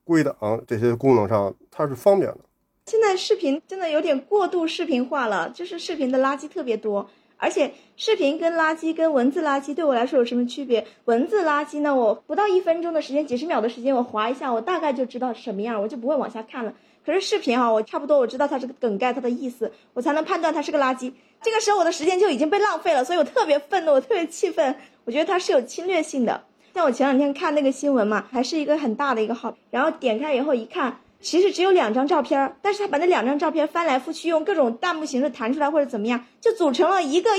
[0.05, 0.35] 归档
[0.67, 2.39] 这些功能上，它是方便的。
[2.87, 7.09] 现在视频真的有点过度视频化了，就是视频的垃圾特别多。
[7.37, 10.87] 而且视频跟垃圾跟文字垃圾对我来说有什么区别？
[11.07, 11.93] 文字垃圾呢？
[11.93, 16.73] 我不到一分钟的时间，几十秒的时间，我划一下，我大概就知道什么样，我就不会往下看了。
[17.05, 21.13] 可是视频啊，我差不多我知道它这个梗概，它的意思，我才能判断它是个垃圾。
[21.41, 24.77] 这个时候我的时间就已经被浪费了，所以我特别愤怒，我特别气愤。
[25.05, 26.45] 我觉得它是有侵略性的。
[26.75, 37.31] 像我前两天看那个新闻嘛，还是一个很大的一个号，然后点开以后一看，其实只有两张照片，但是他把那两张照片翻来覆去，用各种弹幕形式弹出来或者怎么样，就组成了一个。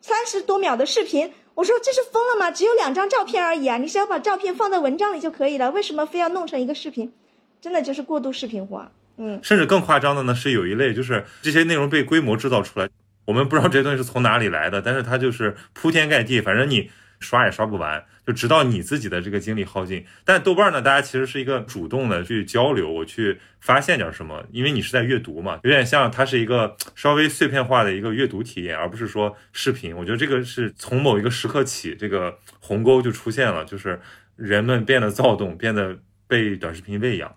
[0.00, 2.52] 三十多秒的视频，我说这是疯了吗？
[2.52, 3.76] 只有两张照片而已啊！
[3.78, 7.12] 你只要把照片放在文章里就可以了，为什么非要弄成一个视频？
[7.60, 8.92] 真的就是过度视频化。
[9.16, 12.88] 嗯，甚至更夸张的呢，是有一类就是这些内容被规模制造出来，
[13.24, 16.88] 我们不知道这些东西是从哪里来的，但是它就是铺天盖地，反正你。
[17.20, 20.04] 刷也刷不完，就直到你自己的这个精力耗尽。
[20.24, 29.96] 但豆瓣呢，大家其实是一个主动的去交流，我去发现点什么，因为你是在阅读嘛，有点像它是一个稍微碎片化的一个阅读体验，而不是说视频。
[29.96, 34.00] 我觉得这个是从某一个时刻起，这个鸿沟就出现了，就是
[34.36, 37.34] 人们变得躁动，变得被短视频喂养。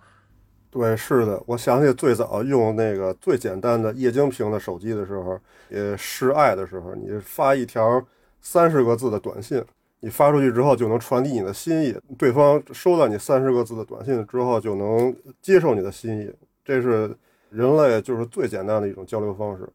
[0.69, 5.39] 对，是的，我想起最早用那个最简单的液晶屏的手机的时候，
[5.69, 8.05] 也示爱的时候，你发一条。
[8.41, 9.63] 三十个字的短信，
[9.99, 16.33] 你发出去之后就能传递你的心意，对方收到你三十个字的短信之后就能接受你的心意，
[16.65, 17.15] 这是
[17.49, 19.69] 人类就是最简单的一种交流方式。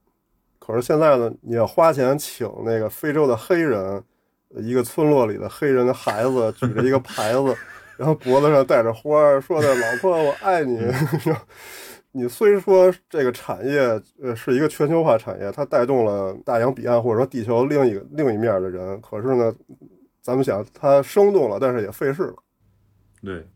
[0.59, 4.02] 可是现在呢，你要花钱请那个非洲的黑人，
[4.57, 7.57] 一个村落里的黑人的孩子举着一个牌子，
[7.96, 10.81] 然后脖子上带着花，说的“老婆，我爱你”。
[12.16, 13.79] 你虽说这个产业
[14.22, 19.55] 呃是一个全球化产业，它带动了大洋彼岸或者说地球另一另一面的人，可是呢，
[20.22, 22.37] 咱们想它生动了，但是也费事了。
[23.22, 23.46] 对，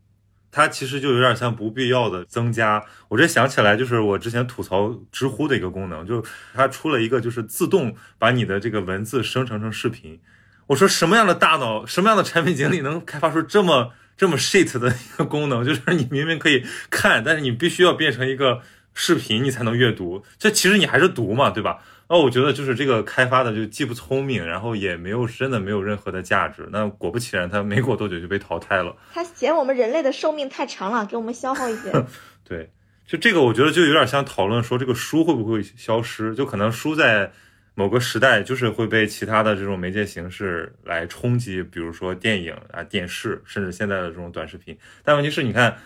[0.51, 2.85] 它其实就有点像不必要的增加。
[3.09, 10.21] 我这想起来，就是我之前吐槽知乎的一个功能，就它出了一个就是自动把你的这个文字生成成视频。
[10.67, 13.93] 我说什么样的大脑，什么样的产品经理能开发出这么？
[14.21, 18.61] 这么 shit 的一个功能，就是你明明可以看，但是你必须要变成一个
[18.93, 20.23] 视频，你才能阅读。
[20.37, 21.79] 这其实你还是读嘛，对吧？
[22.05, 26.69] 哦，我觉得就是这个开发的就既不聪明，然后也没有真的没有任何的价值。
[26.71, 28.95] 那果不其然，它没过多久就被淘汰了。
[29.11, 31.91] 它嫌我们人类的寿命太长了，给我们消耗一些。
[32.47, 32.69] 对，
[33.07, 37.31] 就这个，我觉得就有点像讨论说这个书会不会消失，就可能书在。
[37.73, 44.77] 某个时代就是会被其他的这种媒介形式来冲击，比如说电影啊、电视，甚至现在的这种短视频。
[45.03, 45.77] 但问题是，你看，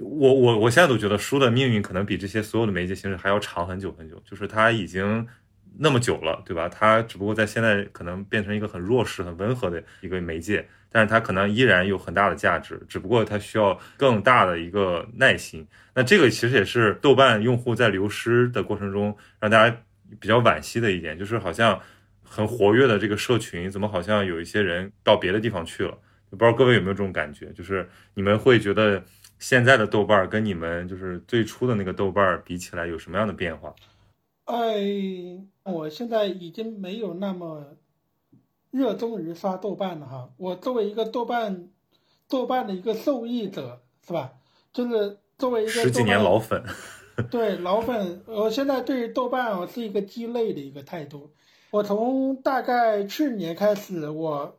[0.00, 4.20] 我我我现在都觉得书的命运可能比这些所有的媒介形式还要长很久很久。
[4.24, 5.26] 就是它已经
[5.78, 6.70] 那么久了，对吧？
[6.70, 15.66] 它只不过在现在可能变成一个很弱势、很温和的一个媒介，但是它可能依然有很大的价值，只不过它需要更大的一个耐心。
[15.94, 19.76] 那这个其实也是豆瓣用户在流失的过程中让大家。
[20.18, 21.80] 比较惋惜的一点就是，好像
[22.22, 25.98] 很活跃的这个社群，怎么好像有一些人到别的地方去了？
[26.30, 27.52] 不知道各位有没有这种感觉？
[27.52, 29.04] 就是你们会觉得
[29.38, 33.74] 现在的豆瓣跟你们就是最初的那个豆瓣比起来，有什么样的变化？
[34.44, 37.76] 哎，我现在已经没有那么
[38.70, 40.30] 热衷于刷豆瓣了哈。
[40.36, 41.68] 我作为一个豆瓣
[42.28, 44.32] 豆瓣的一个受益者，是吧？
[44.72, 46.62] 就是作为一个十几年老粉。
[47.30, 51.30] 对老粉，我现在对豆瓣我是一个鸡肋的一个态度。
[51.70, 54.56] 我从大概去年开始，我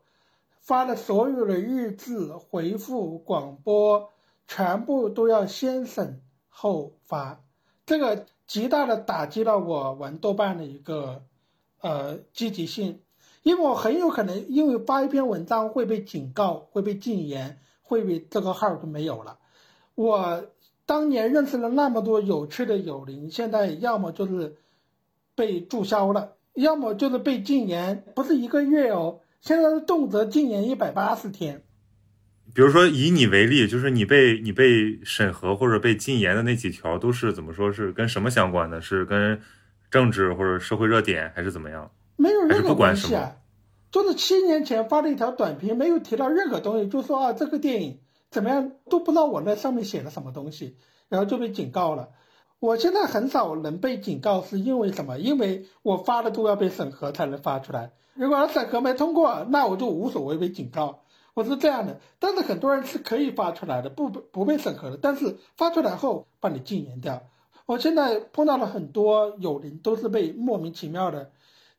[0.60, 4.10] 发的所有的日志、回复、广播，
[4.48, 7.44] 全部都要先审后发，
[7.86, 11.24] 这个极大的打击了我玩豆瓣的一个
[11.82, 13.02] 呃积极性，
[13.44, 19.40] 因为我很有可能因为发一篇文章会被警告、会被禁言、会被这个号就没有了，
[19.96, 20.44] 我。
[20.92, 24.58] 当年认识了那么多有趣的友邻，现在要么就是
[25.36, 31.64] 被注销了，要么就是被禁言，不是一个月哦，现在是动辄禁言一百八十天。
[32.54, 38.82] 比如说以你为例，就是你被你被审核或者被禁言的那几条，都是怎么说是跟什么相关的？
[38.82, 39.40] 是跟
[39.90, 41.90] 政治或者社会热点，还是怎么样？
[42.18, 43.38] 没有任何关系啊，
[43.92, 48.00] 就是七年前发了一条短评，没有提到任何东西，就说啊这个电影。
[48.32, 50.78] 怎么样都不知道我那上面写了什么东西，
[51.10, 52.10] 然后就被警告了。
[52.60, 55.20] 我现在很少能被警告，是因为什么？
[55.20, 57.92] 因为我发的都要被审核才能发出来。
[58.14, 61.02] 如果审核没通过，那我就无所谓被警告。
[61.34, 67.24] 我是这样的，但是很多人是可以发出来的，不不被审核的，但是发出来后把你禁言掉。
[67.66, 71.32] 我现在碰到了很多友邻，都是被莫名其妙的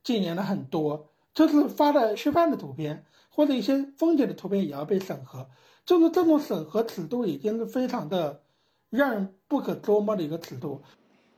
[0.03, 5.49] 禁言了很多，就是发的吃饭的图片或者一些风景的图片也要被审核，
[5.85, 8.43] 就是这种审核尺度已经是非常的
[8.91, 10.83] 让人不可捉摸的一个尺度。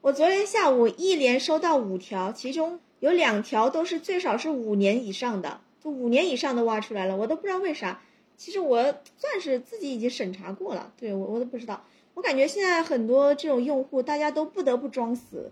[0.00, 8.02] 我昨天下午一连收到五条，其中有两条都是最少是五年以上的，就五年以上的挖出来了，我都不知道为啥。
[8.36, 8.82] 其实我
[9.16, 11.84] 算是自己已经审查过了，对我我都不知道。
[12.14, 15.50] 我感觉现在很多这种用户，大家都不得不装死，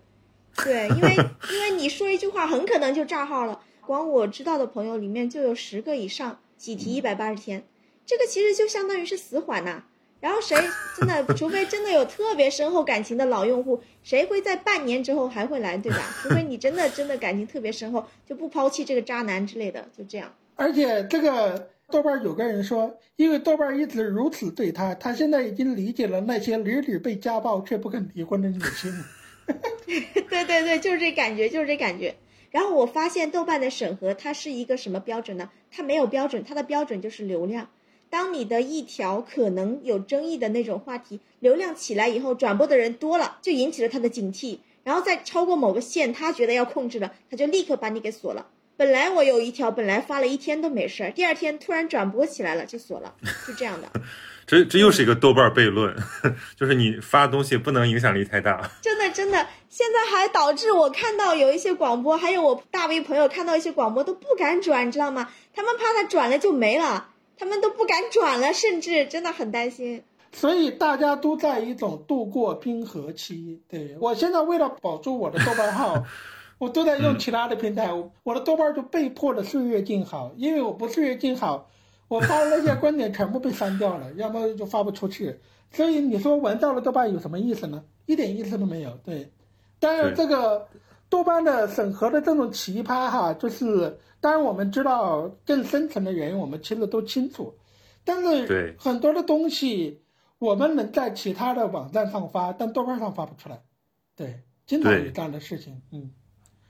[0.65, 1.17] 对，因为
[1.51, 3.61] 因为你说一句话，很可能就炸号了。
[3.87, 7.65] 光我知道的朋友里面就有十个以上，几提一百八十天，
[8.13, 9.83] 这个其实就相当于是死缓呐。
[10.21, 10.55] 然后谁
[10.99, 16.15] 真的，除非真的有特别深厚感情的老用户，谁会在半年之后还会来，对吧？
[16.23, 20.35] 除非你真的真的感情特别深厚，就不抛弃这个渣男之类的，就这样。
[20.57, 21.71] 而且这个。
[21.91, 29.05] 豆瓣有个人说，因为豆瓣一直如此对他，他现在已经理解了那些屡屡被家暴却不肯离婚的女性。
[30.31, 32.15] 对对对，就是这感觉，就是这感觉。
[32.51, 35.51] 然后我发现豆瓣的审核它是一个什么标准呢？
[35.71, 37.69] 它没有标准，它的标准就是流量。
[38.13, 48.49] 当你的一条可能有争议的那种话题流量起来以后，转播的人多了，就引起了他的警惕，然后再超过某个线，他觉得要控制了，他就立刻把你给锁了。
[48.77, 53.15] 本来我有一条，本来发了一天都没事儿，第二天突然转播起来了，就锁了，
[53.49, 53.89] 就这样的。
[54.45, 55.97] 这这又是一个豆瓣悖论，
[56.55, 58.71] 就是你发东西不能影响力太大。
[58.83, 65.31] 真的真的，现在还导致我看到有一些广播，还有我大 V 朋友看到一些广播都不敢转，你知道吗？
[65.55, 70.03] 他们怕他转了就没了，他们都不敢转了，甚至真的很担心。
[70.33, 73.63] 所以大家都在一种度过冰河期。
[73.69, 76.05] 对我现在为了保住我的豆瓣号。
[76.59, 77.91] 我都在用其他的平台，
[78.23, 81.69] 我的豆瓣就被迫的岁月静好，因为我不岁月静好，
[82.07, 85.41] 我发的那些观点全部被删掉了， 要么就发不出去。
[85.73, 87.83] 所以你说玩到了豆瓣有什么意思呢？
[88.07, 88.93] 一点意思都没有。
[89.05, 89.33] 对，
[89.81, 90.69] 但是这个
[91.13, 97.55] 豆瓣的审核的这种奇葩哈，就是当然我们知道更深层的原因，我们其实都清楚，
[98.03, 100.01] 但是很多的东西
[100.39, 103.61] 我们能在其他的网站上发，但豆瓣上发不出来。
[104.17, 106.13] 对，经常有这样的事情，嗯。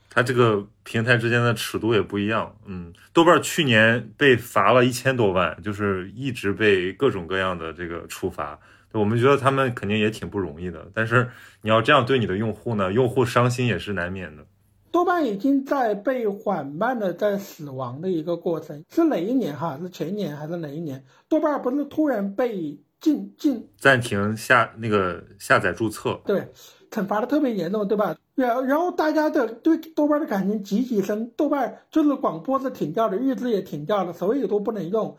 [0.09, 8.59] 它这个平台之间的尺度也不一样，嗯，豆瓣去年被罚了一千多万，就是一直被各种各样的这个处罚，
[8.93, 10.89] 我们觉得他们肯定也挺不容易的。
[10.93, 11.29] 但是
[11.61, 14.45] 你要这样对你的用户呢，用户伤心也是难免的。
[14.91, 19.77] 豆瓣已经在被缓慢的在死亡的一个过程，是哪一年哈？
[19.81, 21.03] 是前年还是哪一年？
[21.27, 26.19] 豆瓣不是突然被禁禁暂停下那个下载注册？
[26.25, 26.47] 对。
[26.91, 28.15] 惩罚的特别严重，对吧？
[28.35, 35.17] 然然后大家的对豆瓣的感情急急升，豆瓣就是广播是停掉的，日志也停掉了，所有都不能用，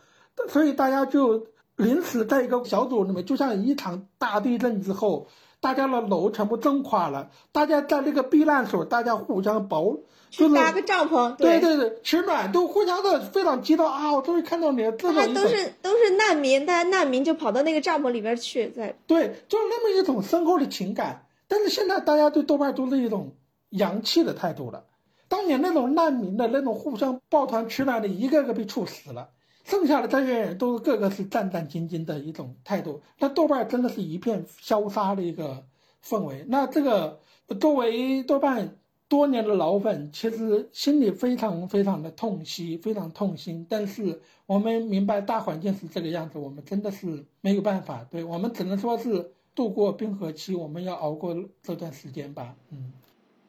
[0.49, 1.45] 所以大家就
[1.77, 5.27] 临时在一个小组里面，就像一场大地震之后，
[5.61, 9.97] 大家的楼全部震垮了，大家在那个避难所，大家互相保，
[10.31, 14.13] 就是搭个帐篷，对对对，取暖，都互相的非常激动啊！
[14.13, 21.27] 我终于看到你了，这种都是都是难民，大家难民就跑到那个帐篷里边去，在对，就是那么一种深厚的情感。
[21.49, 23.35] 但是现在大家对豆瓣都是一种
[23.71, 24.85] 洋气的态度了。
[25.29, 29.31] 当年那种难民的那种互相抱团取暖的，一个个被处死了，
[29.65, 33.03] 剩下的这些人都个个是战战兢兢的一种态度。
[33.19, 35.67] 那豆瓣真的是一片消杀的一个
[36.05, 36.45] 氛围。
[36.49, 37.19] 那这个
[37.61, 38.77] 作为豆瓣
[39.09, 43.67] 多年的老粉，其实心里非常非常的痛惜，非常痛心。
[43.69, 48.07] 但是我们明白大环境是这个样子，我们真的是没有办法。
[48.11, 49.33] 对我们只能说是。
[49.57, 52.57] 度过冰河期，我们要熬过这段时间吧。
[52.71, 52.93] 嗯，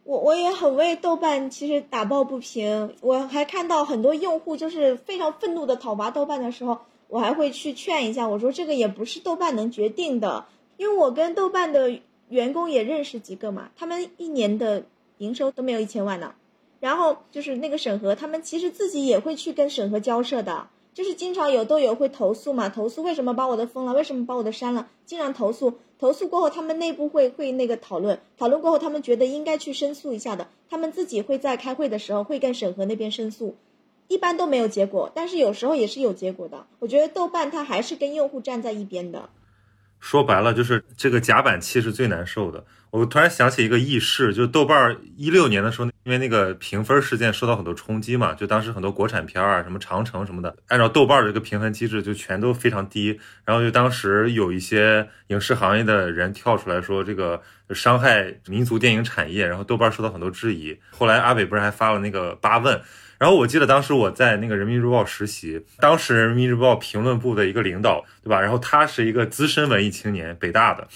[0.06, 2.94] 我我也很为豆瓣其实打抱不平。
[3.02, 10.46] 我还看到很多用户就是非常愤怒的讨伐豆瓣的时候，我还会去劝一下，我说这个也不是豆瓣能决定的，
[10.78, 14.84] 因为我跟豆瓣的员工也认识几个嘛，他们一年的
[15.18, 16.36] 营收都没有一千万呢。
[16.80, 20.68] 然后就是那个审核，他们其实自己也会去跟审核交涉的。
[20.96, 33.58] 就是经常有豆友会投诉嘛，投诉为什么把我的封了，为什么把我的删了，经常投诉，投诉过后他们内部会会那个讨论，讨论过后他们觉得应该去申诉一下的，他们自己会在开会的时候会跟审核那边申诉，
[34.08, 36.66] 一般都没有结果，但是有时候也是有结果的。
[36.80, 39.30] 我觉得豆瓣它还是跟用户站在一边的。
[40.00, 42.64] 说白了就是这个夹板期是最难受的。
[42.92, 53.20] 我突然想起一个轶事，就是豆瓣一六年的时候，因为那个评分事件受到很多冲击嘛，就当时很多国产片儿啊，什么长城什么的，按照豆瓣这个评分机制就全都非常低。
[53.44, 57.42] 然后就当时有一些影视行业的人跳出来说，这个
[57.72, 60.78] 伤害民族电影产业，然后豆瓣受到很多质疑。
[60.92, 62.80] 后来阿伟不是还发了那个八问，
[63.18, 68.40] 然后我记得当时我在那个人民日报实习，当时人民日报评论部的一个领导，对吧？
[68.40, 70.88] 然后他是一个资深文艺青年，北大的。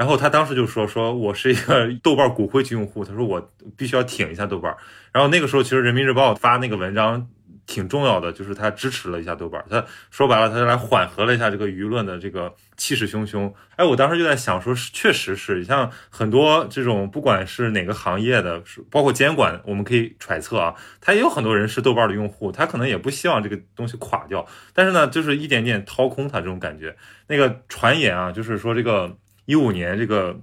[0.00, 4.74] 然后他当时就说：“说我是一个 豆瓣骨灰级用户，他说我必须要挺一下豆瓣。”
[5.12, 7.28] 然后那个时候，其实人民日报发那个文章
[7.66, 9.62] 挺重要的，就是他支持了一下豆瓣。
[9.68, 13.52] 他说白了，他就来缓和了一下这个舆论的这个气势汹汹。
[13.76, 26.96] 哎，我当时就在想，说是确实是你像很多这种不管是哪个行业的，包括监管，我们可以揣测啊，他也有很多人是豆瓣的用户，他可能也不希望这个东西垮掉，但是呢，就是一点点掏空他这种感觉。
[27.26, 29.14] 那个传言啊，就是说这个。
[29.50, 30.40] 一五年，这个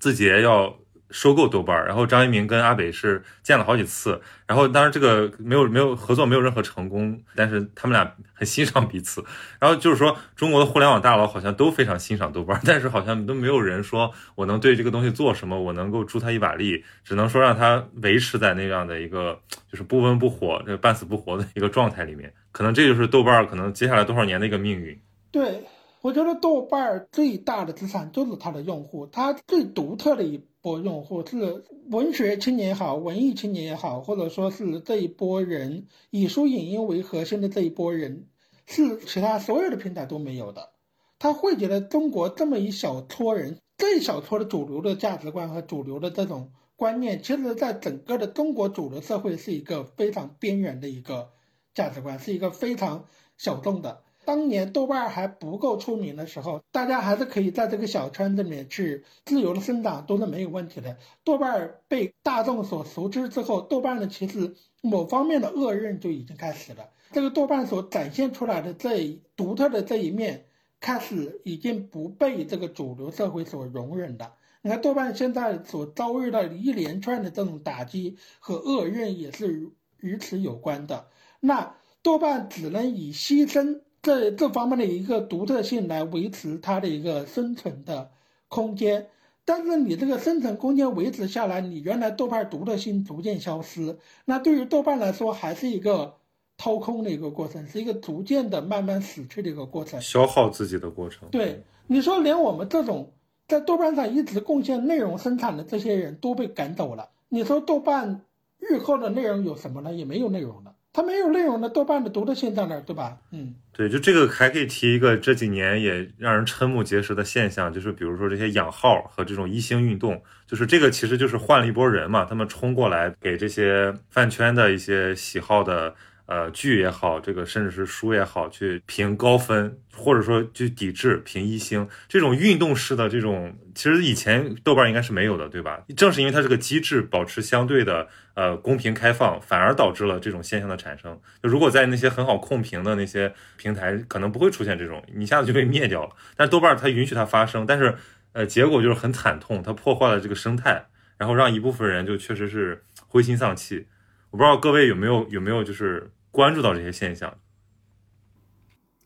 [0.00, 0.76] 字节要
[1.08, 9.24] 收购豆瓣，然后张一鸣跟阿北是见了好几次，然后当然这个没有没有合作，没有任何成功，但是他们俩很欣赏彼此。
[9.60, 19.40] 然后就是说，中国的互联网大佬好像都非常欣赏豆瓣，但是好像都没有人说我能对这个东西做什么，我能够助他一把力，只能说让他维持在那样的一个
[19.70, 22.32] 就是不温不火、这半死不活的一个状态里面。
[22.50, 25.00] 可能这就是豆瓣可能接下来多少年的一个命运。
[25.30, 25.62] 对。
[26.02, 38.26] 我觉得豆瓣最大的资产就是它的用户，它最独特的一波用户是文学青年也好，文艺青年也好，或者说是这一波人以书影音为核心的这一波人，
[38.66, 40.70] 是其他所有的平台都没有的。
[41.18, 51.32] 它汇集了中国这么一小撮人，这一小撮的主流的价值观和主流的这种观念，其实在整个的中国主流社会是一个非常边缘的一个
[51.74, 53.04] 价值观，是一个非常
[53.36, 54.02] 小众的。
[54.24, 60.96] 当年豆瓣还不够出名的时候，大家还是可以在这个小圈子里面去自由的生长，都是没有问题的。
[61.24, 66.90] 豆瓣被大众所熟知之后，豆瓣的其实某方面的恶刃就已经开始了。
[67.10, 70.46] 这个豆瓣所展现出来的这独特的这一面，
[70.78, 74.32] 开始已经不被这个主流社会所容忍的。
[74.62, 81.08] 你看，豆瓣现在所遭遇到一连串的这种打击和恶刃，也是与此有关的。
[81.40, 83.80] 那豆瓣只能以牺牲。
[84.02, 88.10] 这这方面的一个独特性来维持它的一个生存的
[88.48, 89.08] 空间，
[89.44, 96.14] 但是你这个生存空间维持下来，你原来豆瓣独特性逐渐消失，那对于豆瓣来说还是一个
[96.56, 101.28] 掏空的一个过程，是一个逐渐的慢慢死去的一个过程，消耗自己的过程。
[101.30, 103.12] 对，你说连我们这种
[103.48, 108.22] 在豆瓣上一直贡献内容生产的这些人都被赶走了，你说豆瓣
[108.58, 109.92] 日后的内容有什么呢？
[109.92, 110.74] 也没有内容了。
[110.92, 113.16] 它没有内容的豆瓣的独特性在那儿，对吧？
[113.30, 125.94] 嗯，对，就这个还可以提一个这几年也让人瞠目结舌的现象，就是比如说这些养号和这种一星运动，就是这个其实就是换了一波人嘛，他们冲过来给这些饭圈的一些喜好的。
[126.30, 135.82] 呃，剧也好，这个甚至是书也好，去评高分，或者说去抵制评一星，这种运动式的这种，其实以前豆瓣应该是没有的，对吧？
[135.96, 141.20] 正是因为它这个机制保持相对的呃公平开放，反而导致了这种现象的产生。
[141.42, 146.10] 如果在那些很好控评的那些平台，可能不会出现这种，一下子就被灭掉了。
[146.36, 147.96] 但豆瓣它允许它发生，但是
[148.34, 150.86] 呃结果就是很惨痛，它破坏了这个生态，
[151.18, 153.88] 然后让一部分人就确实是灰心丧气。
[154.30, 156.08] 我不知道各位有没有有没有就是。
[156.32, 157.36] 关注到这些现象，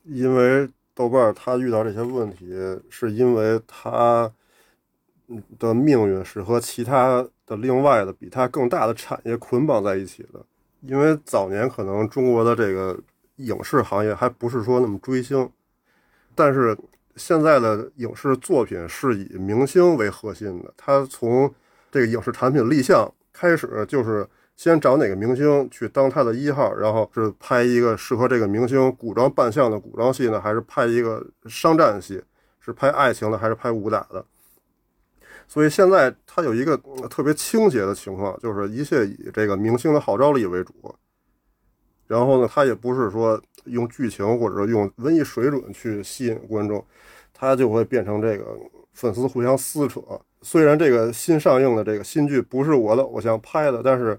[0.03, 2.55] 因为豆瓣它遇到这些问题，
[2.87, 4.31] 是因为它
[5.57, 10.45] 的命运是和其他的另外的比它更大的产业捆绑在一起的。
[10.81, 12.95] 因为早年可能中国的这个
[13.37, 15.49] 影视行业还不是说那么追星，
[16.35, 16.77] 但是
[17.15, 21.51] 现在的影视作品是以明星为核心的，它从
[21.91, 24.29] 这个影视产品立项开始就是。
[24.55, 32.23] 先找哪个明星去当他的一号，然后是拍一个适合这个明星古装扮相的古装戏呢，还是拍一个商战戏？
[32.61, 34.25] 是拍爱情的还是拍武打的？
[35.47, 36.75] 所以现在他有一个
[37.09, 40.73] 特别倾斜的情况，就是一切以这个明星的号召力为主。
[42.07, 46.83] 然后呢，他也不是说用剧情或者说用文艺水准去吸引观众，
[47.33, 48.57] 他就会变成这个
[48.93, 50.01] 粉丝互相撕扯。
[50.41, 54.17] 虽然这个新上映的这个新剧不是我的偶像拍的，但是。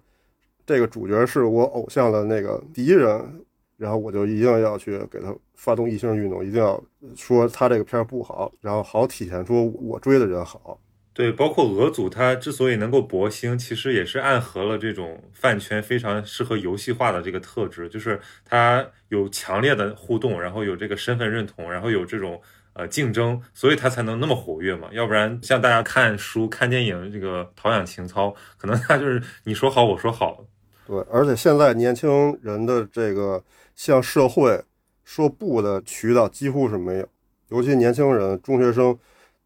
[0.66, 3.44] 这个主角是我偶像的那个敌人，
[3.76, 6.82] 然后我就一定要去给他发动异性运动，一定要
[7.14, 10.80] 说他这个片儿不好，然后好体现出我追的人好。
[11.12, 22.38] 对，包括俄组，他之所以能够博星，其实也是暗合了这种饭圈非常适合游戏化的这个特质，就是他有强烈的互动，然后有这个身份认同，然后有这种
[22.74, 24.88] 呃竞争，所以他才能那么活跃嘛。
[24.92, 30.44] 要不然像大家看书、看电影，这个陶养情操，可能他就是你说好我说好。
[30.86, 33.42] 对，而且现在年轻人的这个
[33.74, 34.62] 向社会
[35.04, 37.08] 说不的渠道几乎是没有，
[37.48, 38.96] 尤其年轻人、中学生，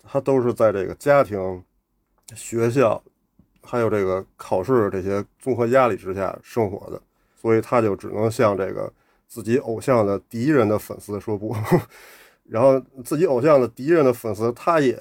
[0.02, 1.62] 他都是在这个家庭、
[2.34, 3.02] 学校，
[3.62, 7.00] 还有这个考试这些综合压力之下生活的，
[7.36, 8.92] 所以他就只能向这个
[9.26, 11.56] 自己偶像的敌人的粉丝说不，
[12.44, 14.98] 然后自己偶像的敌人的粉丝他也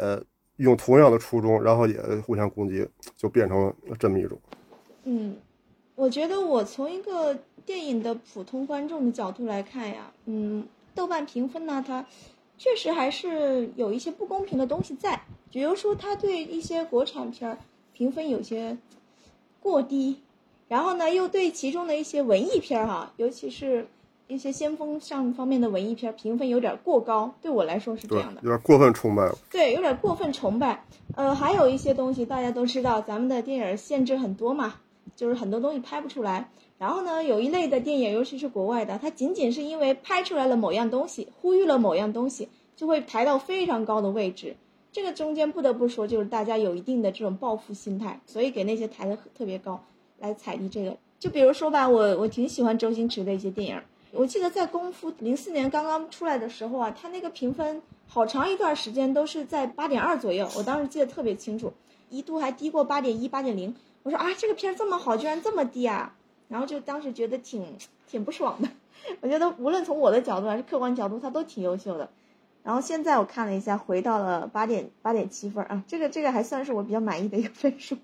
[0.57, 2.87] 用同样的初衷，然后也互相攻击，
[3.17, 4.39] 就变成了这么一种。
[5.05, 5.35] 嗯，
[5.99, 12.05] 我觉得我从一个电影的普通观众的角度来看呀，嗯，豆瓣评分呢，它
[12.57, 15.21] 确实还是有一些不公平的东西在，
[15.51, 17.57] 比如说它对一些国产片儿
[17.91, 18.77] 评分有些
[19.59, 20.21] 过低，
[20.69, 23.85] 然后呢，又对其中的一些文艺片儿哈，尤其是
[24.27, 28.39] 一些先锋上方面的文艺片儿评分有点过高，对我来说是这样的，。
[28.41, 29.37] 有点过分崇拜了。
[29.51, 30.85] 对，有点过分崇拜。
[31.15, 34.75] 呃，还有一些东西大家都知道，咱们的电影限制很多嘛，
[35.15, 36.49] 就是很多东西拍不出来。
[36.77, 44.55] 然后呢，有一类的电影，尤其是国外的，它仅仅是因为拍出来了某样东西，呼吁了某样东西，就会抬到非常高的位置。
[44.91, 49.83] 这个中间不得不说，就是大家有一定的这种报复心态，所以给那些抬得特别高，
[50.19, 50.97] 来踩低这个。
[51.19, 53.81] 就比如说吧，我我挺喜欢周星驰的一些电影，
[54.13, 61.73] 我记得在《功夫》零四年刚刚出来的时候啊，他那个评分好长一段时间都是在八点二左右，我当时记得特别清楚，
[62.09, 63.75] 一度还低过八点一、八点零。
[64.09, 66.15] 我说啊，这个片这么好，居然这么低啊！
[66.47, 68.67] 然后就当时觉得挺挺不爽的。
[69.21, 72.09] 我觉得无论从我的角度还是客观角度，他都挺优秀的。
[72.63, 77.99] 然后现在我看了一下，回到了八点八点七分啊，这个这个还算是我比较满意的一个分数。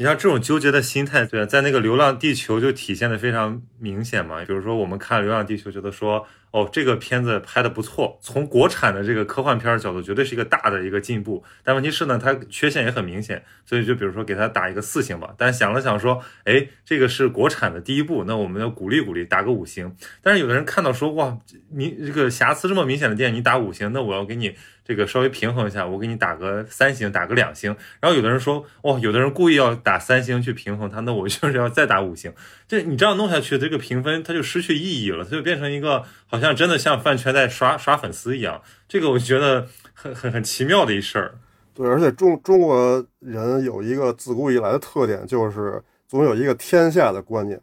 [0.00, 4.42] 你像这种纠结的心态，对，在那个《流浪地球》就体现的非常明显嘛。
[4.46, 11.44] 比如说，我们看《流浪地球》，觉得说，哦，这个片子拍的不错，从国产的这个科幻片角度，绝对是一个大的一个进步。
[11.62, 15.34] 但问题是呢，它缺陷也很明显，所以就比如说给它打一个四星吧。
[15.36, 19.94] 但想了想说，哎，这个是国产的第一部，那我们要鼓励鼓励，打个五星。
[20.22, 21.36] 但是有的人看到说，哇，
[21.74, 24.54] 你这个瑕疵这么明显的电影，你打五星，那我要给你
[24.90, 27.76] 这个稍微平衡一下，我给你打个三星，打个两星。
[28.00, 32.34] 然后有的人说，哇，有的人故意要打三星去平衡它，那我就是要再打五星。
[32.66, 38.60] 这你这样弄下去，这个评分它就失去意义了，它就变成一个好像真的像饭圈在刷刷粉丝一样。
[38.88, 41.36] 这个我觉得很很很奇妙的一事儿。
[41.72, 47.60] 对，而且中中国人有一个自古以来的特点，就是总有一个天下的观念，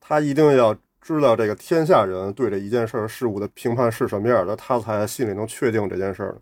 [0.00, 6.38] 他一定要知道这个天下人对这一件事儿事物的评判是什么样的，他才心里能确定这件事儿。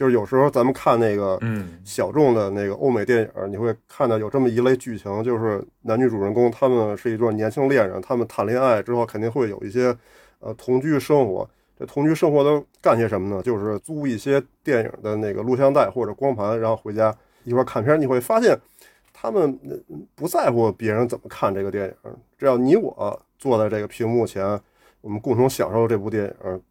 [0.00, 9.94] 就是有时候咱们看那个嗯小众的那个欧美电影儿，你会看到有这么一类剧情，就是男女主人公他们是一对年轻恋人，他们谈恋爱之后肯定会有一些
[10.38, 11.46] 呃同居生活。
[11.78, 13.42] 这同居生活都干些什么呢？
[13.42, 18.00] 就是租一些电影的那个录像带或者光盘，然后回家一块儿看片。
[18.00, 18.58] 你会发现，
[19.12, 19.76] 他们呃
[20.14, 24.58] 不在乎别人怎么看这个电影，只要你我坐在这个屏幕前，
[25.02, 26.62] 我们共同享受这部电影，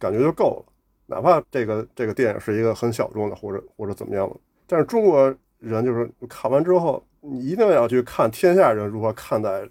[0.00, 0.72] 感觉就够了。
[1.06, 4.36] 哪怕这个这个电影是一个很小众的，或者或者怎么样的，
[4.66, 9.68] 但是中国人就是看完之后，你一定要去看天下人如何看待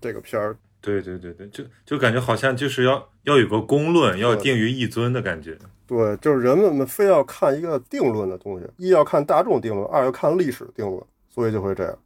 [0.00, 0.56] 这个片儿。
[0.80, 5.56] 对对对对，就就感觉好像就是要要有个公论，要定于一尊的感觉。
[5.86, 11.96] 对，就是人们非要看一个定论的东西，一要看大众定论，二要看历史定论，所以就会这样。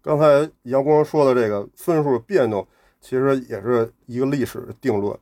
[0.00, 2.66] 刚才杨光说的这个分数变动，
[3.00, 5.14] 其实也是一个历史定论。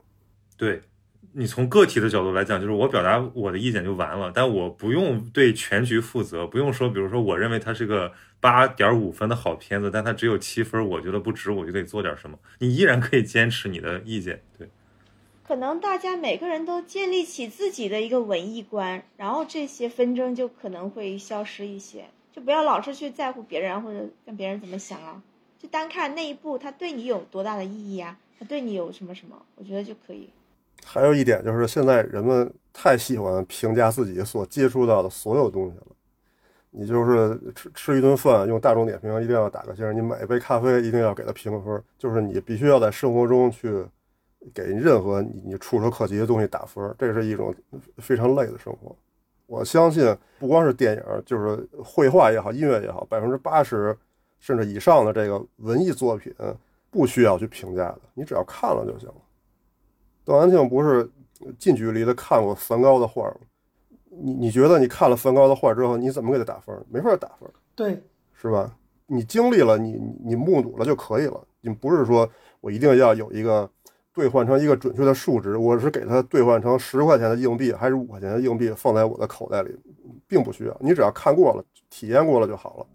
[0.57, 0.81] 对
[1.37, 12.39] 你从个体的角度来讲，就是我表达我的意见就完了，但我不用对全局负责，不用说，比如说我认为它是个八点五分的好片子，但它只有七分，我觉得不值，我就得做点什么。
[12.61, 14.69] 你依然可以坚持你的意见，对。
[15.43, 22.07] 可能大家每个人都建立起自己的一个文艺观，然后这些纷争就可能会消失一些。
[22.33, 25.23] 就不要老是去在乎别人或者跟别人怎么想啊，
[25.59, 30.31] 就单看那一部，它对你有多大的意义啊，它对你有什么什么，我觉得就可以。
[30.85, 35.87] 还有一点就是，现在人们太喜欢评价自己所接触到的所有东西了。
[36.77, 41.83] 你就是吃吃一顿饭，用大众点评一定要打个星；你买一杯咖啡，一定要给它评个分。
[41.97, 43.85] 就是你必须要在生活中去
[44.53, 47.55] 给任何你你触手可及的东西打分，这是一种
[47.99, 48.95] 非常累的生活。
[49.47, 53.97] 我相信，不光是电影，就是绘画也好，音乐也好，百分之八十
[54.41, 56.35] 甚至以上的这个文艺作品，
[56.91, 59.15] 不需要去评价的，你只要看了就行了。
[60.25, 61.11] 邓安庆不是
[61.59, 63.37] 近距离的看过梵高的画吗？
[64.09, 66.75] 你你觉得你看了梵高的画之后，你怎么给他打分？
[66.89, 68.03] 没法打分，对，
[68.33, 68.75] 是吧？
[69.07, 71.39] 你经历了，你你你目睹了就可以了。
[71.61, 72.29] 你不是说
[72.61, 73.69] 我一定要有一个
[74.15, 79.77] 兑换成一个准确的数值，我是给它兑换成十块钱的硬币还是五块钱的硬币放在我的口袋里，
[80.27, 80.77] 并不需要。
[80.81, 82.87] 你只要看过了、体验过了就好了。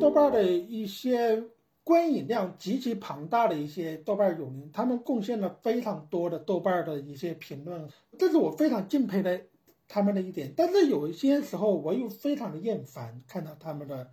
[0.00, 1.42] 豆瓣的一些
[1.88, 9.40] 观影量极其庞大的一些豆瓣友民，他们贡献了非常多的豆瓣的一些评论，这是我非常敬佩的
[9.88, 10.52] 他们的一点。
[10.54, 14.10] 但是有一些时候，我又非常的厌烦看到他们的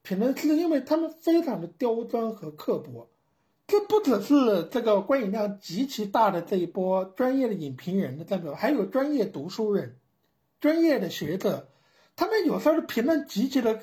[0.00, 3.10] 评论，是因为他们非常的刁钻和刻薄。
[3.66, 9.98] 这不只是这个观影量极其大的这一波专业的影评人的代表，还有专业读书人、
[10.58, 11.68] 专业的学者，
[12.16, 13.78] 他们有时候的评论极其的、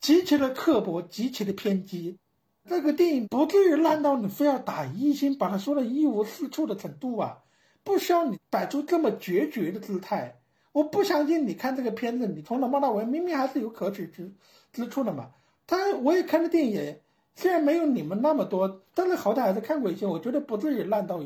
[0.00, 2.20] 极其的刻薄、极其的偏激。
[2.68, 7.38] 这个电影不至于烂到你非要打一星，把它说的一无是处的程度啊！
[7.82, 10.38] 不需要你摆出这么决绝的姿态。
[10.72, 14.32] 我不相信你看这个片子，你从头骂到尾明明还是有可取之
[14.72, 15.30] 之处的嘛。
[15.66, 16.96] 他我也看的电影。
[17.34, 20.04] 虽然没有你们那么多，但是好歹还是看过一些。
[20.04, 21.18] 我觉得不至于烂到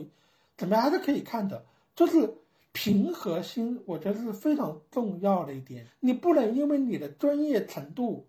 [0.56, 1.64] 怎么样，还是可以看的。
[1.96, 2.32] 就是
[2.70, 5.84] 平和心，我觉得是非常重要的一点。
[5.98, 8.24] 你不能因为你的专业程度，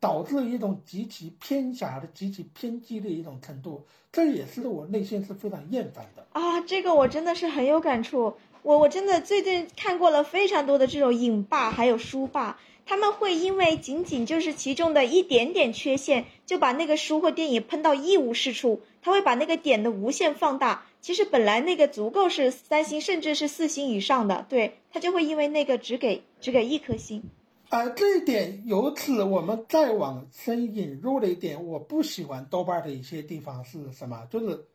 [0.00, 3.86] 导致一种极其偏狭的、极其偏激的一种程度。
[4.10, 6.60] 这也是我内心是非常厌烦的啊！
[6.62, 8.34] 这个我真的是很有感触。
[8.62, 12.58] 我我真的最近看过了非常多的这种影霸，还有书霸。
[12.86, 18.82] 他们会因为仅仅就是其中的一点点缺陷，就把那个书或电影喷到一无是处。
[19.00, 27.22] 他会把那个点的无限放大，其实本来那个足够是三星甚至是四星以上的，对他就会因为那个只给只给一颗星。
[27.70, 34.26] 啊，这一点由此我们再往深引入了一点，我不喜欢豆瓣的一些地方是什么？
[34.26, 34.66] 就是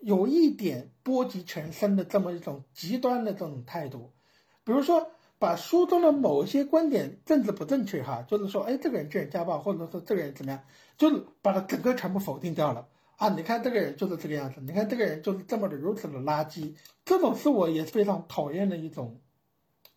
[0.00, 4.10] 有一点波及全身的这么一种极端的这种态度，
[4.64, 5.08] 比如说。
[5.38, 10.58] 把书中的某一些观点政治不正确哈，就是说，哎，这个人这人家暴，或者说这个人怎么样，
[10.96, 12.88] 就是把他整个全部否定掉了
[13.18, 13.28] 啊！
[13.28, 19.20] 你看这个人就是这个样子，你看这个人就是这么的如此的垃圾，这种是我也非常讨厌的一种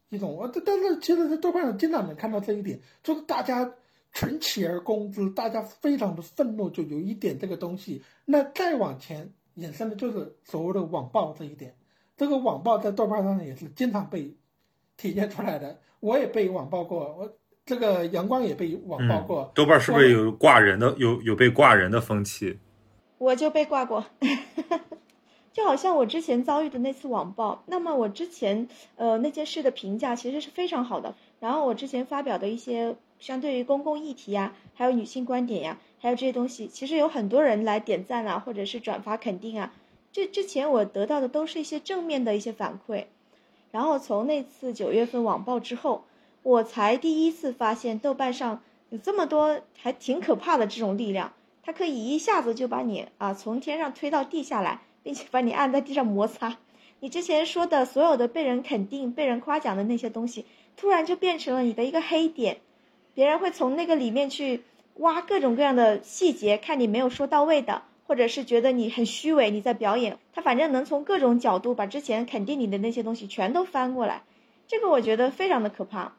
[0.09, 0.35] 一种。
[0.35, 3.71] 我但是其实，在豆瓣上经常能看到这一点，就是大家
[4.13, 8.03] 群起而攻之，大家非常的愤怒，就有一点这个东西。
[8.25, 11.75] 那再往前衍生的就是所谓的网暴这一点，
[12.17, 14.35] 这个网暴在豆瓣上也是经常被。
[15.01, 19.49] 体现出来的，我也被网暴过，我这个阳光也被网暴过。
[19.55, 22.59] 豆瓣是不是有挂人的，有有被挂人的风气？
[23.17, 24.05] 我就被挂过，
[25.59, 27.61] 就好像我之前遭遇的那次网暴。
[27.65, 39.73] 那么我之前呃那件事的评价其实是非常好的，然后我之前发表的一些相对于公共议题呀，还有女性观点呀，还有这些东西，其实有很多人来点赞啊，或者是转发肯定啊。
[40.13, 43.07] 这之前我得到的都是一些正面的一些反馈。
[43.71, 46.05] 然后从那次九月份网暴之后，
[46.41, 51.33] 我才第一次发现豆瓣上有这么多还挺可怕的这种力量，
[51.63, 56.57] 它可以一下子就把你啊从天上推到地下来，并且把你按在地上摩擦。
[56.99, 60.45] 你之前说的所有的被人肯定、被人夸奖的那些东西，
[60.75, 62.57] 突然就变成了你的一个黑点，
[63.13, 64.63] 别人会从那个里面去
[64.95, 67.83] 挖各种各样的细节，看你没有说到位的。
[68.09, 74.23] 或者是觉得你很虚伪，你在表演，他反正能从各种角度把之前肯定你的那些东西全都翻过来，
[74.67, 76.13] 这个我觉得非常的可怕，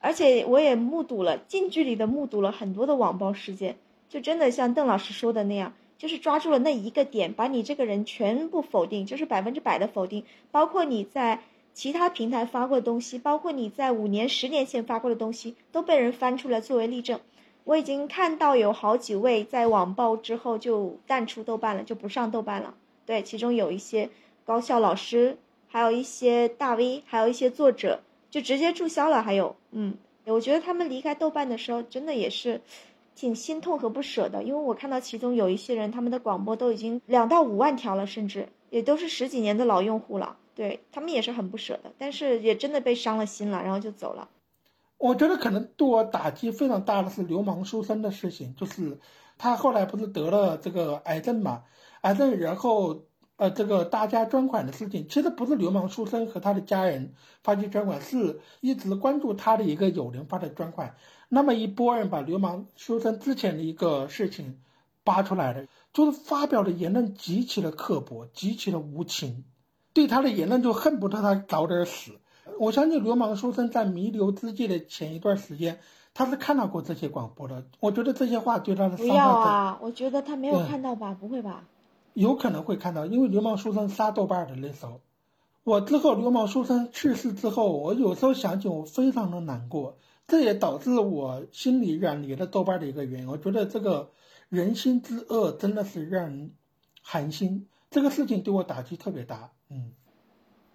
[0.00, 3.76] 而且我也目睹了近距离的目睹了很多的网暴事件，
[4.08, 11.44] 就真的像邓老师说的那样，就是抓住了那一个点，把你这个人全部否定，就是百分之百的否定，包括你在
[11.74, 17.20] 其他平台发过的东西，包括你在五年、十年前发过的东西，都被人翻出来作为例证。
[17.62, 22.74] 我已经看到有好几位在网暴之后就淡出豆瓣了，就不上豆瓣了。
[23.06, 24.10] 对，其中有一些
[24.44, 25.38] 高校老师，
[25.68, 29.22] 还有一些大 V，还有一些作者，就直接注销了。
[29.22, 29.94] 还有，嗯，
[30.24, 32.60] 我觉得他们离开豆瓣的时候，真的也是
[33.14, 34.42] 挺心痛和不舍的。
[34.42, 40.36] 因为我看到其中有一些人，他们的广播都已经两到五万条了，甚至也都是十几年的老用户了。
[40.54, 44.28] 对他们也是很不舍的，但是也真的被伤了心了，然后就走了。
[44.98, 49.00] 我觉得可能对我打击非常大的是流氓书生的事情，就是
[49.38, 51.62] 他后来不是得了这个癌症嘛，
[52.02, 53.06] 癌症然后
[53.36, 60.94] 呃这个大家捐款的事情，其实不是流氓书生和他的家人发起捐款，是一直关注他的一个友人发的捐款，
[61.34, 64.60] 那么一波人把流氓书生之前的一个事情
[65.02, 69.44] 扒出来了，就是发表的言论极其的刻薄，极其的无情，
[69.94, 72.12] 对他的言论就恨不得他早点死。
[72.58, 75.80] 我相信流氓书生在弥留之际的前一段时间，
[76.12, 77.64] 他是看到过这些广播的。
[77.80, 79.12] 我觉得这些话对他的伤害。
[79.12, 79.78] 不要啊！
[79.80, 81.16] 我觉得他没有看到吧？
[81.18, 81.64] 不会吧？
[82.12, 85.00] 有可能会看到，因为流氓书生杀豆瓣的那时候，
[85.64, 89.96] 我之后流氓书生去世之后，我有时候想起我非常的难过，
[90.32, 93.28] 这也导致我心里远离了豆瓣的一个原因。
[93.28, 94.12] 我觉得这个
[94.48, 96.52] 人心之恶真的是让人
[97.02, 99.50] 寒心，这个事情对我打击特别大。
[99.68, 99.92] 嗯。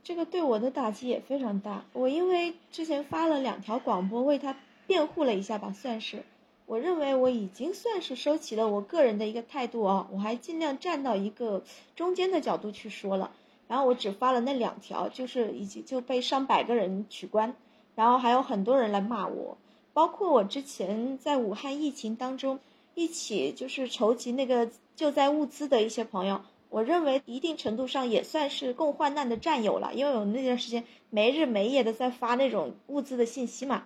[0.03, 1.85] 这个对我的打击也非常大。
[1.93, 4.55] 我因为之前发了两条广播为他
[4.85, 6.21] 辩护了一下吧，算是，
[6.67, 11.63] 我认为我已经算是收起了我个人的一个态度啊，我还尽量站到一个
[11.95, 13.31] 中间的角度去说了。
[13.67, 17.55] 然后我只发了那两条，就是已经就被上百个人取关，
[17.97, 19.57] 然后还有很多人来骂我。
[19.93, 22.59] 包括我之前在武汉疫情当中
[22.93, 33.85] 一起就是筹集那个救灾物资的一些朋友，我认为一定程度上也算是共患难的战友了，因为我那段时间没日没夜的在发那种物资的信息嘛，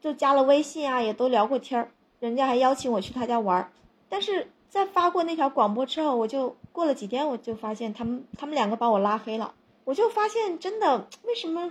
[0.00, 3.70] 就加了微信啊，也都聊过天儿，人家还邀请我去他家玩儿，
[4.08, 9.54] 但是在发过那条广播之后，我就过了几天，我就发现他们他们两个把我拉黑了，
[9.84, 11.70] 我就发现真的为什么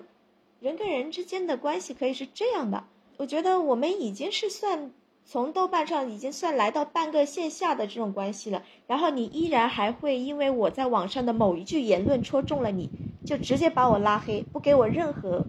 [0.62, 2.84] 人跟人之间的关系可以是这样的？
[3.18, 4.92] 我觉得我们已经是算
[5.26, 12.92] 从豆瓣上已经算来到半个线下的这种关系了，然后你依然还会因为我在网上的某一句言论戳中了你，
[13.26, 15.44] 就直接把我拉黑，不给我任何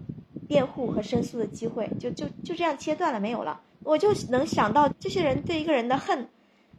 [0.47, 3.61] 辩护和申诉的机会，就就就这样切断了，没有了。
[3.83, 6.27] 我就能想到这些人对一个人的恨，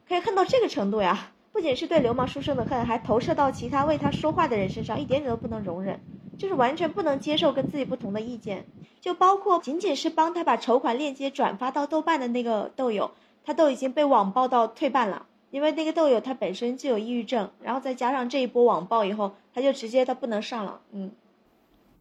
[0.08, 1.30] 可以恨到这个程度呀。
[1.52, 6.00] 不仅是对流氓书生的恨，还投射到其他为他说话的人身上，一点点都不能容忍，
[6.38, 8.66] 就是完全不能接受跟自己不同的意见。
[9.00, 13.10] 就包括仅仅是帮他把筹款链接转发到豆瓣的那个豆友，
[13.44, 20.80] 他都已经被网暴到退办了，因为那个豆友他本身就有抑郁症，然后再加上这一波网暴以后，他就直接他不能上了。
[20.92, 21.10] 嗯，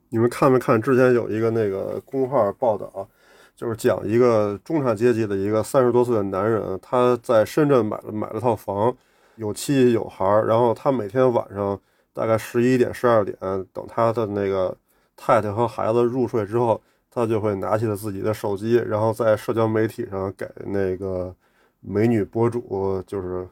[0.10, 3.08] 你们看没看之前有一个那个公号报道，
[3.56, 8.96] 就是讲一个中产阶级的一个三十多岁的男人，他在深圳买了买了套房。
[9.36, 11.80] 有妻有孩儿，然后他每天晚上
[12.14, 13.36] 大概十一点、十二点，
[13.74, 14.76] 等他的那个
[15.16, 21.36] 太太和孩子入睡之后，他就会拿起了自己的手机，然后在社交媒体上给那个
[21.80, 23.47] 美女博主，就是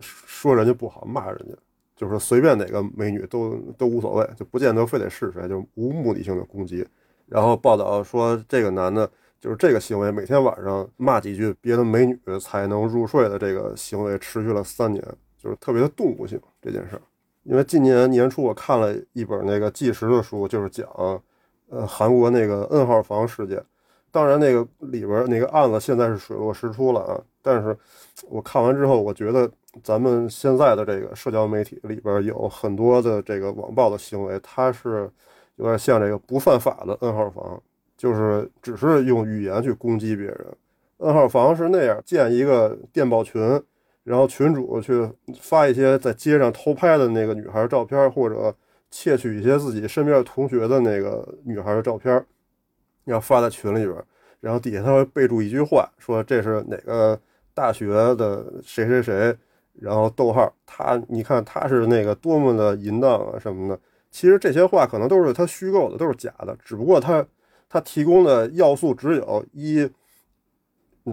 [0.00, 1.54] 说人家不好，骂人家，
[1.94, 6.86] 就是随便哪个美女都都无所谓，就不见得非得是谁，就无目的性的攻击。
[7.26, 9.08] 然后报道说，这个男的。
[9.38, 15.04] 就是这个行为，每天晚上骂几句别的美女才能入睡的这个行为，持续了三年，
[15.38, 17.02] 就是特别的动物性这件事儿。
[17.48, 20.88] 因为今年年初我看了一本那个纪实的书，就是讲，
[21.68, 23.62] 呃，韩国那个 N 号房事件。
[24.10, 27.20] 当然，那个里边那个案子现在是水落石出了啊。
[27.42, 27.76] 但是
[28.28, 29.50] 我看完之后，我觉得
[29.82, 35.10] 咱们现在的这个社交媒体里边有很多的这个网暴的行为，它是
[35.56, 37.62] 有点像这个不犯法的 N 号房。
[37.96, 40.46] 就是只是用语言去攻击别人
[40.98, 43.40] ，N 号房是那样建一个电报群，
[44.06, 48.54] 然后群主去发一些在街上偷拍的那个女孩照片，或者
[48.88, 52.24] 窃取一些自己身边同学的那个女孩的照片，
[53.06, 53.94] 要发在群里边，
[54.38, 57.18] 然后底下他会备注一句话，说这是哪个
[57.52, 59.36] 大学的谁谁谁，
[59.74, 63.80] 然后逗号他，你看他是那个多么的淫荡啊什么的。
[64.12, 67.26] 其实这些话可能都是他虚构的，都是假的，只不过他。
[67.68, 69.90] 他提供的要素只有一，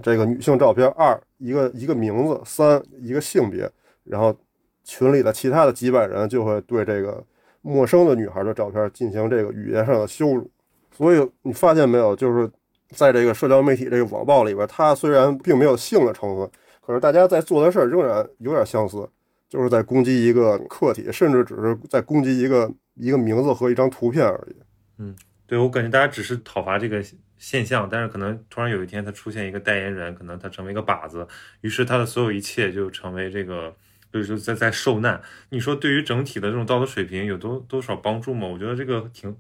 [0.02, 3.70] 这个女性照片；二，一个一个名字；三，一个性别。
[4.04, 4.36] 然后
[4.84, 7.24] 群里的其他的几百人就会对这个
[7.62, 10.50] 陌生的女孩的照片进行这个语言上的羞辱。
[10.92, 12.50] 所以你发现没有，就是
[12.90, 16.50] 在这个社交媒体这个网暴里边，它虽然并没有性的成分，
[16.86, 19.08] 可是大家在做的事儿仍然有点相似，
[19.48, 24.56] 就是在攻击一个客体，甚至只是在攻击一个一个名字和一张图片而已。
[24.98, 25.16] 嗯。
[25.54, 27.00] 对我感觉大家只是讨伐这个
[27.38, 31.28] 现象，但是可能突然有一天他出现一个代言人，可能他成为一个靶子，
[31.62, 33.72] 于是他的所有一切就成为这个，
[34.12, 35.22] 就是在在受难。
[35.50, 38.48] 你说对于整体的这种道德水平有多多少帮助吗？
[38.48, 39.38] 我觉得这个挺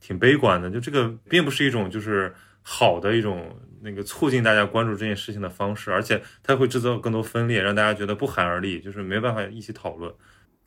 [0.00, 2.32] 挺悲观的，就这个并不是一种就是
[2.62, 10.10] 好的一种那个促进大家关注这件事情的方式，而且它会制造更多分裂，让大家觉得不寒而栗，就是没办法一起讨论。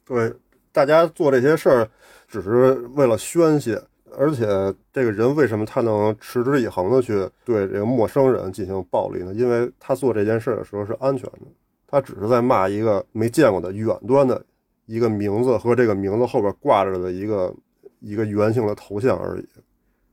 [0.05, 0.31] 对，
[0.71, 1.89] 大家做这些事儿
[2.27, 3.81] 只是为了宣泄。
[4.17, 4.45] 而且
[4.91, 9.33] 这个人为什么他能持之以恒的去对这个陌生人进行暴力呢？
[9.33, 11.47] 因为他做这件事的时候是安全的，
[11.87, 14.43] 他只是在骂一个没见过的远端的
[14.85, 17.53] 一个名字和这个名字后边挂着的一个
[17.99, 19.47] 一个圆形的头像而已。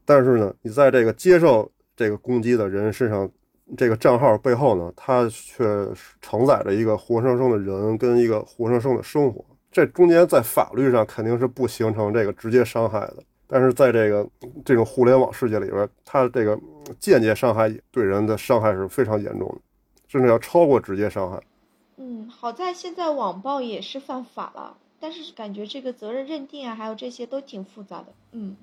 [0.04, 3.30] 但是呢，你在这个接受这个攻击的人身上，
[3.76, 5.64] 这个账号背后呢，他却
[6.20, 9.44] 承载着一个活生生的人跟一个活生生的生活。
[9.70, 13.22] 这中间在法律上肯定是不形成这个直接伤害的。
[13.52, 14.24] 但是在这个
[14.64, 16.56] 这种互联网世界里边，它这个
[17.00, 19.60] 间接伤害对人的伤害是非常严重的，
[20.06, 21.42] 甚至要超过直接伤害。
[21.96, 28.06] 嗯，好在现在网暴也是犯法了，但是感觉这个责任认定啊，还有这些都挺复杂的。
[28.30, 28.56] 嗯，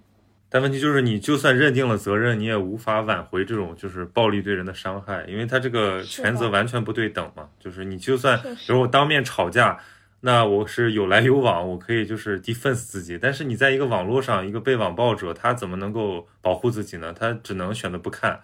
[0.50, 7.50] 但问题就是，你就算认定了责任，你也无法挽回这种就是暴力对人的伤害，因为他这个权责完全不对等嘛。
[7.60, 9.78] 就是你就算比如我当面吵架。
[10.28, 17.14] 那我是有来有往，我可以就是 defense 自己，但是你在一个网络上，一个被网暴者，他怎么能够保护自己呢？
[17.18, 18.38] 他只能选择不看，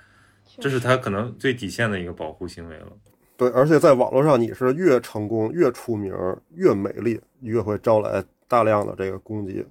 [0.60, 2.88] 这是他可能最底线的一个保护行为了。
[3.36, 6.16] 对，而且在网络上，你是越成功、越出名、
[6.56, 9.66] 越美丽，越会招来大量的这个攻击。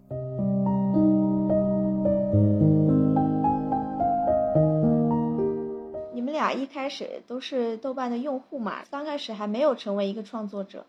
[6.12, 10.84] 你们俩俩一开始都是豆瓣的用户嘛，刚开始还没有成为一个创作者，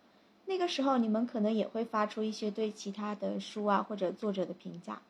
[0.45, 5.01] 那个时候你们可能也会发出一些对其他的书啊或者作者的评价。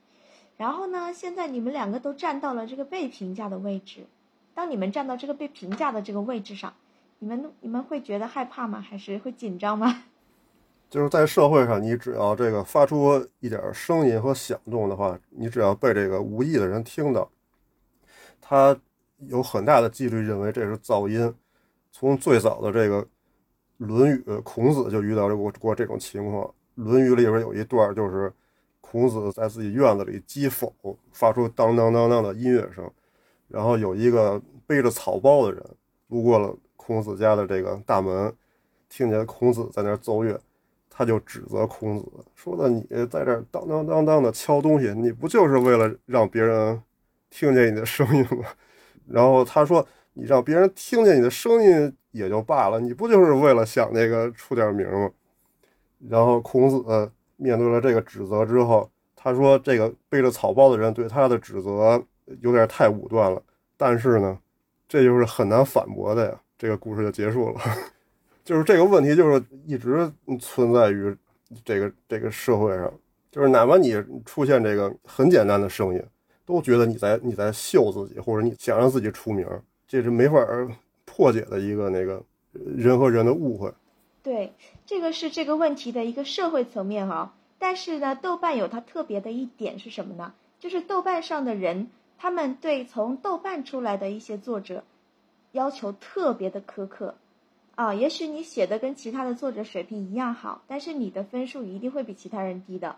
[0.57, 4.05] 然后呢，现在你们两个都站到了这个被评价的位置，
[4.53, 6.73] 当你们站到这个被评价的这个位置上，
[7.19, 8.79] 你们你们会觉得害怕吗？
[8.79, 10.03] 还是会紧张吗？
[10.91, 17.27] 就是在社会上，你只要这个发出一点声音和响动的话，你只要被这个无意的人听到，
[18.39, 18.79] 他
[19.17, 21.33] 有很大的几率认为这是噪音。
[21.91, 23.01] 从最早的这个
[23.77, 26.45] 《论语》，孔子就遇到过过这种情况，
[26.75, 28.31] 《论语》里边有一段就是
[28.81, 30.73] 孔子在自己院子里击否，
[31.11, 32.89] 发出当当当当的音乐声，
[33.47, 35.63] 然后有一个背着草包的人
[36.07, 38.33] 路过了孔子家的这个大门，
[38.89, 40.39] 听见孔子在那奏乐。
[40.95, 46.79] 他就指责孔子说的：“你在这当当当当的敲东西，你不就是为了让别人
[47.31, 48.45] 听见你的声音吗？”
[49.09, 55.11] 然后他说：“你让别人听见你的声音也就罢了，你不就是为了想那个出点名吗？”
[56.09, 62.01] 然后孔子面对了这个指责之后，他说：“这个背着草包的人对他的指责
[62.41, 63.41] 有点太武断了，
[63.75, 64.39] 但是呢，
[64.87, 67.59] 这就是很难反驳的呀。”这个故事就结束了。
[68.45, 70.09] 就是这个问题，就是一直
[70.39, 71.13] 存在于
[71.65, 72.91] 这个这个社会上。
[73.31, 73.95] 就是哪怕你
[74.25, 76.03] 出现这个很简单的声音，
[76.45, 79.47] 都觉得你在你在秀自己，或者你想让自己出名，
[79.87, 80.37] 这是没法
[81.15, 83.71] 破解的一个那个人和人的误会。
[84.23, 84.53] 对，
[84.87, 87.35] 这个是这个问题的一个社会层面哈。
[87.59, 90.33] 但是呢，豆瓣有它特别的一点是什么呢？
[90.59, 94.83] 就是豆瓣上的人，他们对从豆瓣出来的一些作者
[95.51, 97.13] 要求特别的苛刻。
[97.75, 102.95] 啊，也许你写的跟其他的作者水平一样好，但是你的分数一定会比其他人低的。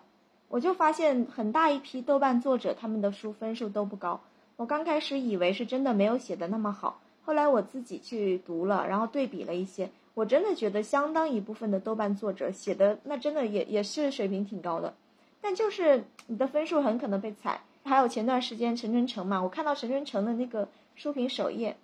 [0.47, 4.21] 我就发现很大一批豆瓣作者他们的书分数都不高。
[4.55, 14.93] 我刚开始以为是真的没有写的那么好，后来我自己去读了，然后对比了一些，我真的觉得相当一部分的豆瓣作者写的那真的也也是水平挺高的，
[15.41, 17.59] 但就是你的分数很可能被踩。
[17.83, 21.75] 还有前段时间陈春成嘛，我看到陈春成的那个书评首页。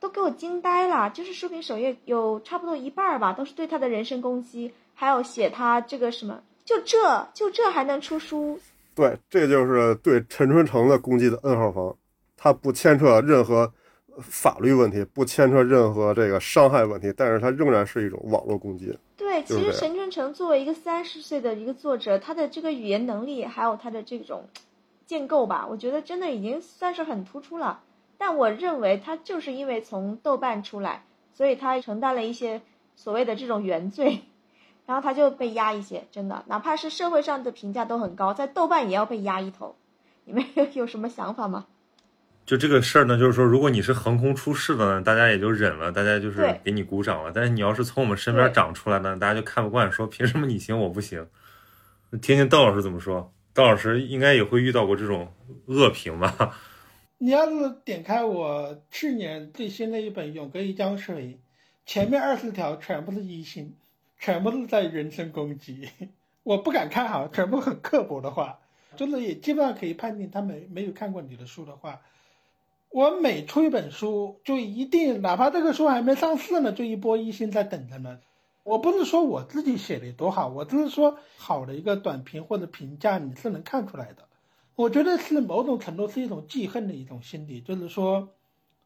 [0.00, 1.08] 都给我惊呆了！
[1.08, 8.60] 就是书评首页有差不多一半儿吧，都是对他的人身攻击，还有写他这个什么，就这就这还能出书？
[8.94, 11.96] 对，这就是对陈春成的攻击的 N 号房，
[12.36, 13.72] 他不牵扯任何
[14.20, 18.96] 法律问题，不牵扯任何这个伤害问题，但是它仍然是一种网络攻击。
[19.16, 24.48] 对，其实陈春成作为一个三十岁的一个作者，他的这个语言能力还有他的这种
[25.06, 27.80] 建构吧，我觉得真的已经算是很突出了。
[28.16, 32.62] 但我认为他就是因为从豆瓣出来，所以他承担了一些
[32.96, 34.20] 所谓的这种原罪，
[34.86, 36.06] 然后他就被压一些。
[36.10, 39.74] 真的，哪怕是社会上的评价都很高，在豆瓣也要被压一头。
[40.24, 41.66] 你们有有什么想法吗？
[42.46, 47.32] 就这个事儿呢，就是说，如果你是横空出世的呢，大家也就忍了，大家就是给你鼓掌了。
[47.34, 51.26] 但是你要是从我们身边长出来呢，大家就看不惯，说凭什么你行我不行？
[52.22, 53.32] 听听邓老师怎么说。
[53.54, 55.32] 邓老师应该也会遇到过这种
[55.66, 56.56] 恶评吧？
[57.18, 61.24] 你要是点开我去年最新的一本《永隔一江水》，
[61.86, 63.74] 前面二十条全部是一星，
[64.18, 65.88] 全部是在人身攻击，
[66.42, 68.58] 我不敢看好，全部很刻薄的话，
[68.96, 72.00] 就是也基本上可以判定他没没有看过你的书的话，
[72.94, 78.20] 我每出一本书就一定，哪怕这个书还没上市呢，就一波一星在等着呢。
[78.62, 84.28] 我不是说我自己写的多好，我只是说好的一个短评或者评价你是能看出来的。
[84.76, 88.28] 我觉得是某种程度是一种记恨的一种心理，就是说，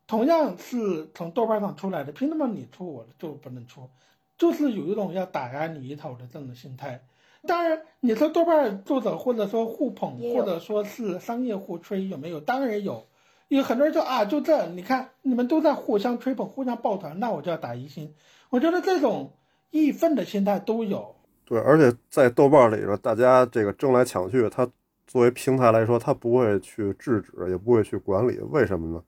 [0.06, 3.90] 同样是从豆瓣上出来的，凭什么你出我就不能出？
[4.38, 7.04] 就是有一种要打压你一头的这种心态。
[7.46, 12.40] 当然，你说豆瓣作者或者说互捧，或者说是商业互吹，有没有？
[12.40, 13.06] 当然有。
[13.48, 18.14] 有很多人说啊，就这，你看你们都在互相吹捧、互相抱团，那我就要打一星。
[18.50, 19.32] 我觉得这种
[19.70, 21.14] 义愤的心态都有。
[21.44, 24.68] 对，而且在豆瓣里边，大家这个争来抢去，他。
[25.10, 29.02] 作为平台来说，他不会去制止，也不会去管理，为什么呢？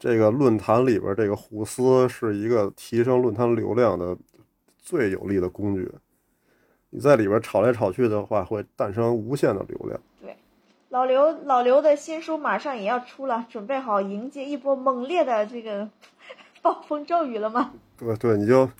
[0.00, 4.18] 这个论坛里边这个互撕是一个提升论坛流量的
[4.76, 5.88] 最有力的工具。
[6.90, 10.00] 你在里边吵来吵去的话，会诞生无限的流量。
[10.94, 15.88] 对，老刘，老刘的新书马上也要出了，准备好迎接一波猛烈的这个
[16.62, 17.72] 暴风骤雨了吗？
[17.98, 18.70] 对对，你就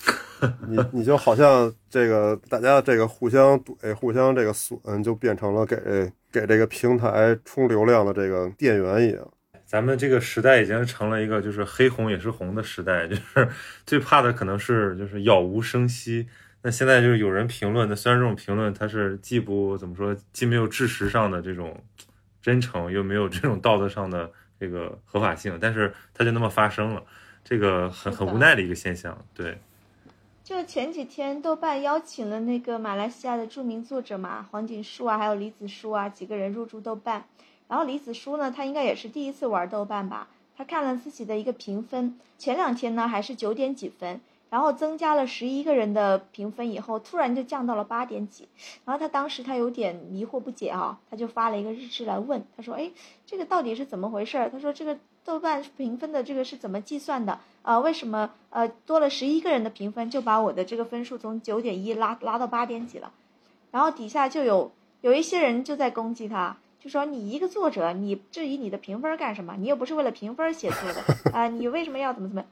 [0.69, 6.13] 你你就好像这个大家这个互相怼、互相这个损，就变成了给。
[6.35, 9.25] 给这个平台充流量的这个店员一样，
[9.65, 13.49] 咱们这个时代已经成了一个就是黑红也是红的时代，就是
[13.87, 16.27] 最怕的可能是就是杳无声息。
[16.63, 21.81] 那现在就是有人评论，那虽然这种评论它是既不怎么说，既没有事实上的这种
[22.45, 24.31] 真诚，又没有这种道德上的
[24.61, 27.03] 这个合法性，但是它就那么发生了。
[27.43, 29.17] 这个很很无奈的一个现象。
[29.33, 29.59] 对，
[30.43, 37.25] 就前几天豆瓣邀请了那个马来西亚的著名作者嘛，黄锦树啊，还有李子书啊几个人入驻豆瓣。
[37.67, 40.29] 然后李子书呢，他应该也是第一次玩豆瓣吧？
[40.55, 44.21] 他看了自己的一个评分，前两天呢还是九点几分，
[44.55, 48.47] 然后增加了十一个人的评分以后，突然就降到了八点几。
[48.85, 52.93] 然后他当时他有点迷惑不解啊，他就发了一个日志来问，他说：“哎，
[53.27, 57.41] 这个到底是怎么回事儿？”他说：“这个豆瓣评分的这个是怎么计算的？
[57.63, 63.13] 呃，为什么呃多了十一个人的评分，就把我的这个分数从九点一拉拉到八点几了？”
[63.73, 69.57] 然后底下就有有一些人就在攻击他，就说你一个作者，你质疑你的评分干什么？
[69.59, 72.45] 你又不是为了评分写作的啊、你为什么要怎么怎么？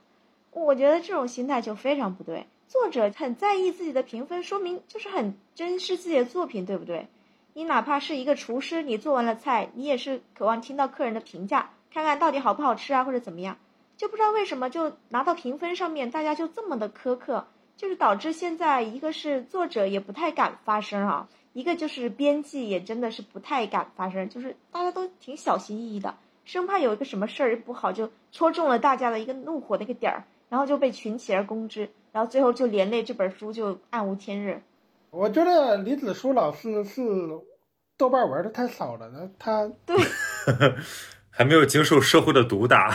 [0.60, 2.46] 我觉得这种心态就非常不对。
[2.68, 7.08] 作者很在意自己的评分，说明就是很珍视自己的作品，对不对？
[7.54, 13.58] 你哪怕是一个厨师，你做完了菜，你也是渴望听到客人的评价，看看到底好不好吃啊，或者怎么样。
[13.98, 17.46] 就不知道为什么就拿到评分上面，大家就这么的苛刻，
[17.76, 34.62] 就是导致现在一个是作者也不太敢发声啊，一个就是编辑也真的是不太敢发声，就是大家都挺小心翼翼的，生怕有一个什么事儿不好就戳中了大家的一个怒火的一个点儿，然后就被群起而攻之，然后最后就连累这本书就暗无天日。
[35.08, 37.00] 我觉得李子书老师是
[37.96, 39.96] 豆瓣玩的太少了，呢，他对
[41.30, 42.94] 还没有经受社会的毒打。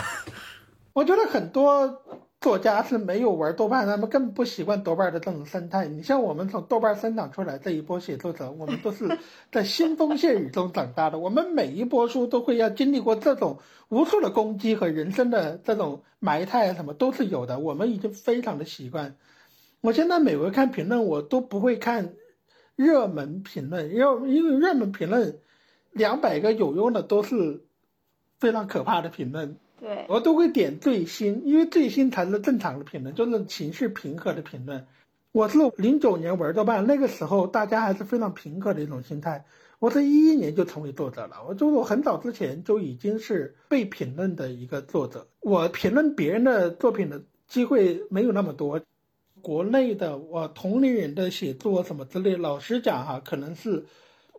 [0.92, 2.00] 我觉得很多
[2.40, 5.88] 作家是没有玩豆瓣，他们根本不习惯豆瓣的这种生态。
[5.88, 9.18] 你像我们从豆瓣生长出来这一波写作者，我们都是
[9.50, 13.58] 在腥风血雨中长大的，我们每一波书都会要经历过这种
[13.88, 17.58] 无数的攻击和人生的这种埋汰，什么都是有的。
[17.58, 19.16] 我们已经非常的习惯。
[19.80, 22.14] 我现在每回看评论，我都不会看
[22.76, 25.40] 热门评论，因为因为热门评论
[25.90, 27.64] 两百个有用的都是
[28.38, 29.56] 非常可怕的评论。
[29.80, 34.86] 对，我都会点最新，因为最新才是正常的评论，就是情绪平和的评论。
[35.32, 39.44] 我是零九年玩豆瓣，那个时候大家还是非常平和的一种心态。
[39.78, 45.28] 我是一一年就成为作者了，我就我很早之前就已经是被评论的一个作者。
[45.40, 48.80] 我评论别人的作品的机会没有那么多，
[49.40, 53.84] 国内的我同龄人的写作什么之类，老实讲哈，可能是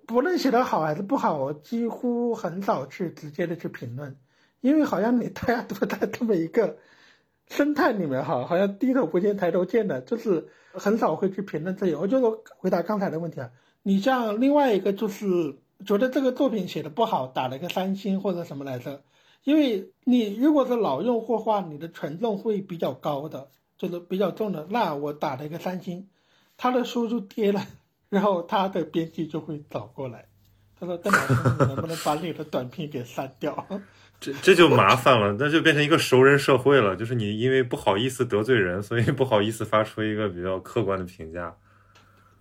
[0.05, 4.17] 不论写得好还是不好，我几乎很少去直接的去评论。
[4.61, 6.77] 因为好像你大家都在这么一个
[7.47, 11.95] 生态里面哈，好像低头不见抬头见的，就是很少会去评论这些。
[11.95, 13.49] 我就说回答刚才的问题啊，
[13.83, 15.55] 你像另外一个就是
[15.85, 19.01] 觉得这个作品写的不好，打了一个三星或者什么来着？
[19.45, 23.47] 因为你如果是老用户的话，你的权重会比较高的，
[23.77, 24.67] 就是比较重的。
[24.69, 26.09] 那我打了一个三星，
[26.57, 27.65] 他的书就跌了，
[28.09, 30.25] 然后他的编辑就会找过来，
[30.77, 33.65] 他说：“邓老师，你能不能把你的短片给删掉？”
[34.19, 36.95] 这这就麻烦了，那就变成一个熟人社会了。
[36.95, 41.55] 就是你因为不好意思得罪人，所以不好意思发出一个比较客观的评价。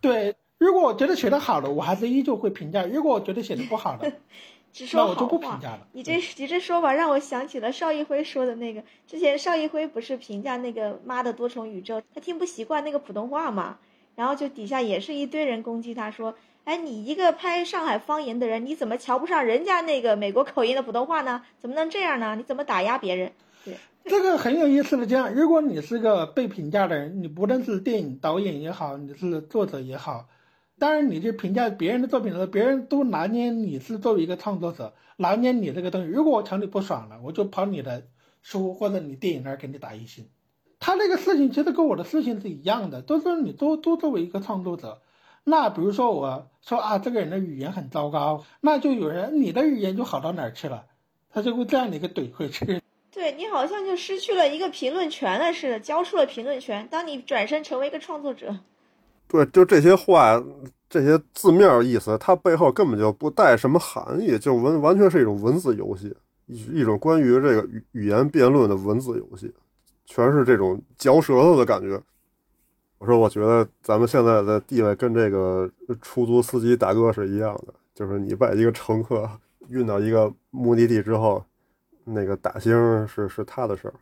[0.00, 4.12] 对，如果我觉得写的好的，我还是依旧会评价；如果我觉得写的不好的，
[4.72, 5.58] 只说好那我就不评话。
[5.62, 5.86] 价了。
[5.92, 13.78] 你这你这说法让我想起了邵艺辉说的那个，之前邵艺辉不是评价那个《妈的多重宇宙》，他听不习惯那个普通话嘛，
[14.16, 16.34] 然后就底下也是一堆人攻击他说，
[16.68, 21.40] 哎，你一个拍上海方言的人，你怎么瞧不上人家那个美国口音的普通话呢？
[21.58, 22.36] 怎么能这样呢？
[22.36, 23.32] 你怎么打压别人？
[23.64, 30.28] 对这个很有意思的，这样，如果你是个被评价的人，你不论是电影导演也好，你是作者也好，
[30.78, 36.10] 当然你去评价别人的作品的时候，别人都拿捏你是作为一个创作者，拿捏你这个东西。
[36.10, 38.02] 如果我瞧你不爽了，我就跑你的
[38.42, 40.28] 书或者你电影那儿给你打一星。
[40.78, 45.00] 他那个事情其实跟我的事情是一样的，都是你都都作为一个创作者。
[45.48, 50.84] 那比如说我说啊，这个人的语言很糟糕，那就有人你的语言就好到哪儿去了，
[51.30, 52.82] 他就会这样的一个怼回去。
[53.10, 56.86] 对你好像就失去了一个评论权了似的，交出了评论权。
[56.90, 58.54] 当你转身成为一个创作者，
[59.26, 60.40] 对，就这些话，
[60.90, 69.50] 这些字面意思，它背后根本就不带什么含义，就完完全是一种文字游戏，一一种关于这个语语言辩论的文字游戏，
[70.04, 71.98] 全是这种嚼舌头的感觉。
[72.98, 75.70] 我说，我觉得咱们现在的地位跟这个
[76.02, 79.28] 出租司机大哥是一样的，就是你把一个乘客
[79.68, 81.44] 运到一个目的地之后，
[82.04, 82.72] 那个打星
[83.06, 83.94] 是是他的事儿，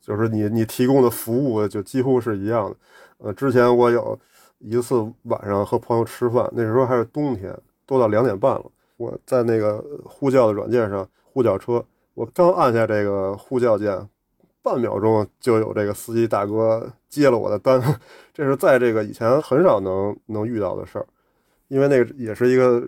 [0.00, 2.76] 就是你你提供的服务就几乎是一样的。
[3.18, 4.18] 呃，之前我有
[4.60, 7.54] 一次晚上和朋友吃饭，那时候还是冬天，
[7.84, 8.64] 都到两点半了。
[8.96, 14.08] 我在那个呼叫的软件上呼叫车，我刚按下这个呼叫键，
[14.64, 17.80] 半秒钟就有这个司机大哥接了我的单。
[18.32, 21.06] 这是在这个以前很少能能遇到的事儿，
[21.68, 22.82] 因为那个也是一个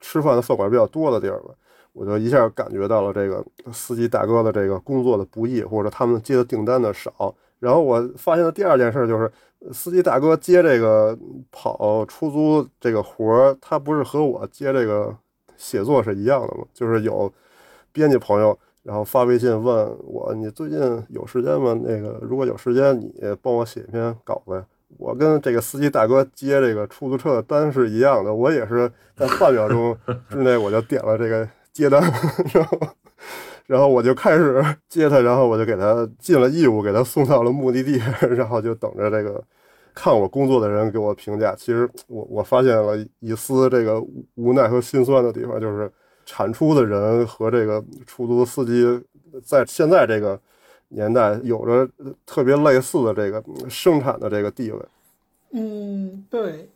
[0.00, 1.54] 吃饭的饭馆比较多的地儿吧。
[1.92, 7.34] 我就一下感觉到了这个司机大哥的这个工作的不易，或者他们接的订单的少。
[7.58, 9.30] 然后我发现的第二件事就是，
[9.72, 11.18] 司机大哥接这个
[11.50, 15.14] 跑出租这个活儿，他不是和我接这个
[15.56, 16.64] 写作是一样的吗？
[16.72, 17.32] 就是有
[17.90, 18.56] 编辑朋友，
[18.88, 20.78] 然后发微信问我，你最近
[21.10, 21.78] 有时间吗？
[21.84, 23.12] 那个如果有时间，你
[23.42, 24.64] 帮我写一篇稿子。
[24.96, 29.94] 我跟这个司机大哥接这个出租车的单是一样的，我也是在半秒钟
[30.30, 32.00] 之内我就点了这个接单，
[32.54, 32.78] 然后
[33.66, 39.44] 然后我就开始接他，然后我就给他尽了义务，给他送到了目的地，然后就等着这个
[39.94, 41.54] 看我工作的人给我评价。
[41.54, 44.02] 其实我我发现了一丝这个
[44.36, 45.92] 无奈和心酸的地方，就是
[46.28, 48.84] 产出的人和这个出租司机
[49.42, 50.38] 在现在这个。
[50.90, 51.86] 年代有着
[52.24, 54.80] 特别类似的这个生产的这个地位，
[55.50, 56.70] 嗯，对，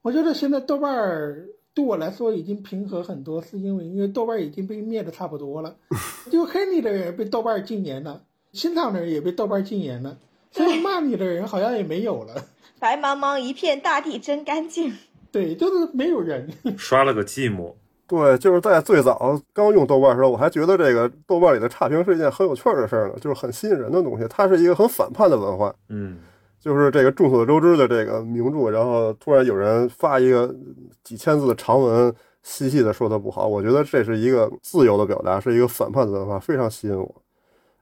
[0.00, 5.74] 我觉得现在豆瓣儿对我来说已经平和很多，是因为因为豆瓣已经被灭的差不多了，
[6.30, 8.22] 就黑你的人被豆瓣禁言了，
[8.52, 10.18] 欣赏的人也被豆瓣禁言了，
[10.52, 12.46] 所以 骂你的人好像也没有了，
[12.78, 14.94] 白茫茫一片，大地真干净。
[15.32, 17.74] 对，就是没有人刷了个寂寞。
[18.12, 24.26] 对，就是在最早刚用豆瓣的时候，我还觉得这个豆瓣里的差评是一件很有趣的事儿呢，就是很吸引人的东西。
[24.28, 26.18] 它是一个很反叛的文化，嗯，
[26.60, 30.54] 就是这个众所周知的这个名著，然后突然有人发一个
[31.02, 33.46] 几千字的长文，细细的说它不好。
[33.46, 37.14] 我觉得这是一个自由的表达，是一个反叛的文化，非常吸引我。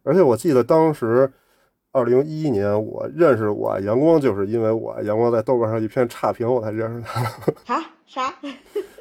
[0.04, 1.28] 而且我记得当时，
[1.90, 7.20] 二零一一年我认识我阳光，就是因为我阳光在豆瓣上一篇差评，我才认识他。
[7.74, 7.82] 啊？
[8.06, 8.32] 啥？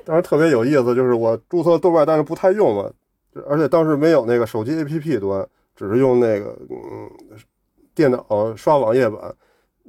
[0.05, 2.91] 当时特别有意思，就是我注册豆瓣，但是不太用嘛，
[3.47, 7.09] 而且当时没有那个手机 APP 端，只是用那个嗯
[7.93, 9.35] 电脑刷网页版。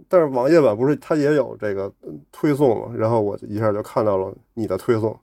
[0.08, 1.92] 但是网页版不是它也有这个
[2.32, 2.94] 推送嘛？
[2.96, 5.18] 然后我一下就看到了你的推送，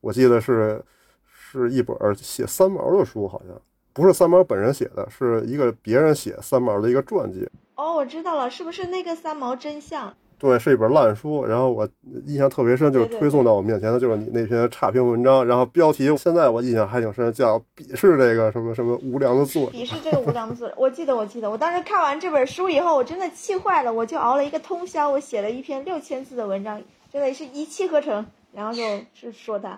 [0.00, 0.82] 我记得是
[1.24, 3.56] 是一本写三毛的书，好像
[3.92, 7.48] 不是三毛本人写的，是一个别人写三毛的一个传记。
[7.76, 10.12] 哦，我知道了，是不是那个三毛真相？
[10.38, 11.88] 对，是一本烂书，然后我
[12.26, 19.72] 印象特别深，就是推送到我面前的就是你那篇差评文章，然后标题现在我印象还挺深，叫鄙视这个什么什么无良的作者。
[19.72, 26.80] 鄙视这个无良的作者，我记得，我记得，我当时看完这本书以后，我真的气坏了，我就熬了一个通宵，我写了一篇六千字的文章，
[27.12, 28.80] 真的是一气呵成，然后就
[29.14, 29.76] 是说他。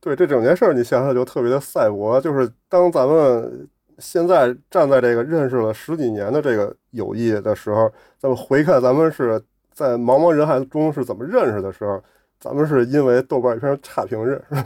[0.00, 3.68] 对，这整件事儿你想想就特别的赛博，就是当咱们
[3.98, 9.38] 现在站在这个认识了十几年的这个友谊的时候，咱们回看咱们是。
[9.76, 12.02] 在茫茫人海中是怎么认识的时候，
[12.40, 14.56] 咱们是因为豆瓣一篇差评认识。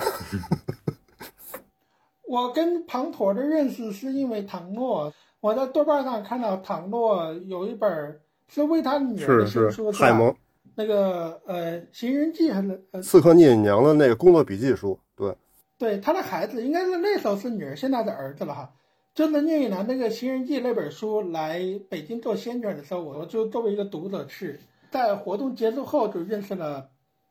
[2.29, 10.33] 我跟庞妥的认识是因为唐诺，我在豆瓣上看到唐诺有一本是为他女儿的新书，海蒙
[10.77, 15.35] 那个呃《寻人记》还是《刺客聂隐娘》的那个工作笔记书，对，
[15.77, 18.71] 对他的孩子应该是那时候是女儿，现在是儿子了哈。
[19.13, 24.61] 就是聂隐娘那个《寻人记》那本书来北京做宣传的时候，我就作为一个读者去。
[24.91, 26.89] 在活动结束后就认识了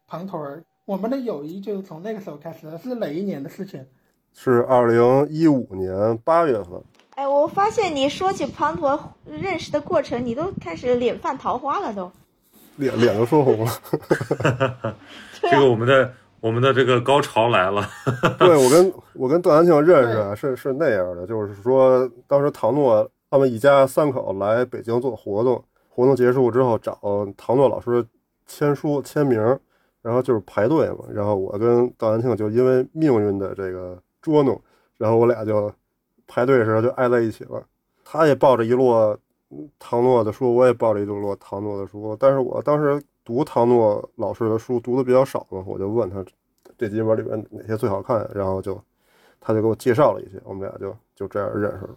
[0.08, 2.78] 庞团儿，我们的友谊就是从那个时候开始的。
[2.78, 3.86] 是哪一年的事情？
[4.34, 6.82] 是二零一五年八月份。
[7.16, 12.10] 哎，我发现你说起庞团认识的过程，你都开始脸泛桃花了，都
[12.78, 13.72] 脸脸都说红了。
[15.42, 17.86] 这个我们的我们的这个高潮来了。
[18.40, 25.62] 对我跟我跟段安庆认识啊，是是那样的，就是说当时唐诺他们一家三口来北京做活动。
[25.90, 26.98] 活动结束之后，找
[27.36, 28.06] 唐诺老师
[28.46, 29.40] 签书签名，
[30.02, 31.06] 然后就是排队嘛。
[31.12, 34.60] 然后我跟道安庆就因为命运的这个捉弄，
[34.98, 35.72] 然后我俩就
[36.26, 37.62] 排队的时候就挨在一起了。
[38.06, 39.18] 他也抱着一摞
[39.78, 42.16] 唐诺的书，我也抱着一摞唐诺的书。
[42.20, 46.24] 但是我当时读唐诺老师的书读的比较少嘛，我就问他
[46.78, 48.82] 这几本里面哪些最好看，然后就
[49.40, 51.96] 他就给我介绍了一些，我们俩就就这样认识了。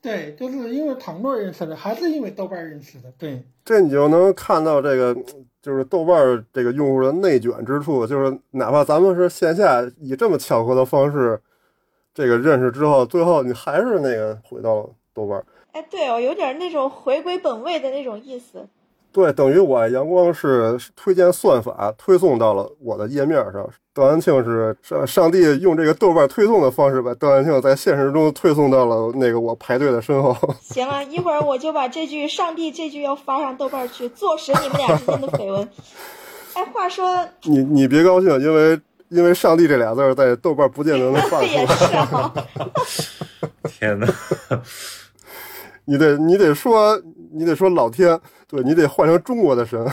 [0.00, 3.12] 对，就是因为唐诺认识的，还是因为豆瓣认识的。
[3.18, 5.14] 对，这你就能看到这个，
[5.60, 11.40] 就是豆瓣这个用户的内卷之处，就是哪怕咱们是线下以这么巧合的方式，
[12.14, 15.44] 这个认识之后，最后你还是那个回到了豆瓣。
[15.72, 18.68] 哎，对哦，有点那种回归本位的那种意思。
[19.10, 23.68] 对，等于我阳光是推荐算法推送到了我的页面上。
[23.94, 30.36] 段安庆是上上帝用这个豆瓣推送的方式把段安庆在现实中推送到了那个我排队的身后。
[30.60, 35.68] 行了一会儿我就把这句“上帝”这句要发上豆瓣去，坐实你们俩之间的绯闻。
[36.54, 42.30] 哎，话说 你你别高兴，因为因为“上帝”这俩字在豆瓣不见得能放出来。
[43.68, 44.06] 天哪！
[45.86, 47.00] 你得你得说
[47.32, 49.86] 你得说老天，对你得换成中国的神。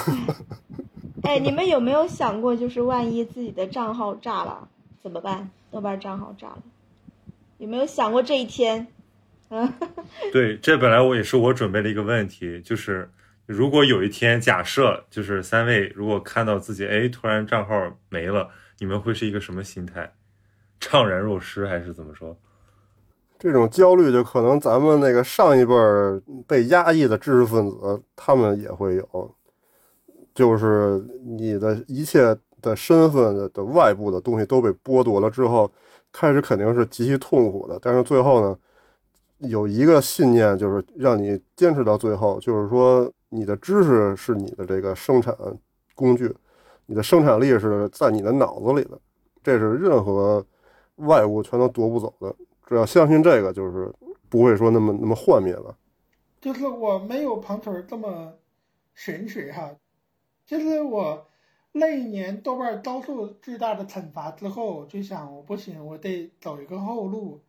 [1.24, 4.68] 哎，你们有没有想过，就是万一自己的账号炸了
[5.04, 5.50] 怎么办？
[5.72, 6.64] 豆瓣账号炸了，
[7.58, 8.88] 有没有想过这一天？
[9.50, 9.74] 嗯，
[10.32, 13.10] 对，这本来我也是我准备了一个问题，就是
[13.46, 18.50] 如果有一天假设就是三位如果看到自己哎突然账号没了，
[18.80, 20.14] 你们会是一个什么心态？
[20.80, 22.38] 怅然若失还是怎么说？
[23.46, 25.76] 这种焦虑就可能咱们那个上一辈
[26.48, 29.36] 被压抑的知识分子，他们也会有，
[30.34, 35.72] 就是你的一切的身份的外部的东西都被剥夺了之后，
[36.12, 38.58] 开始肯定是极其痛苦的，但是最后呢，
[39.38, 45.38] 有一个信念就是让你坚持到最后，就是说你的知识是你的这个生产
[45.94, 46.36] 工具，
[46.88, 49.00] 你的生产力是在你的脑子里的，
[49.44, 50.44] 这是任何
[50.96, 52.36] 外物全都夺不走的。
[52.68, 53.94] 只要相信这个，就是
[54.30, 55.78] 不会说那么那么幻灭了。
[56.42, 58.34] 就是我没有庞腿这么
[58.94, 59.76] 神水哈。
[60.46, 61.28] 就是我
[61.72, 67.42] 那一年豆瓣遭受巨大的惩罚之后，就想我不行，我得走一个后路，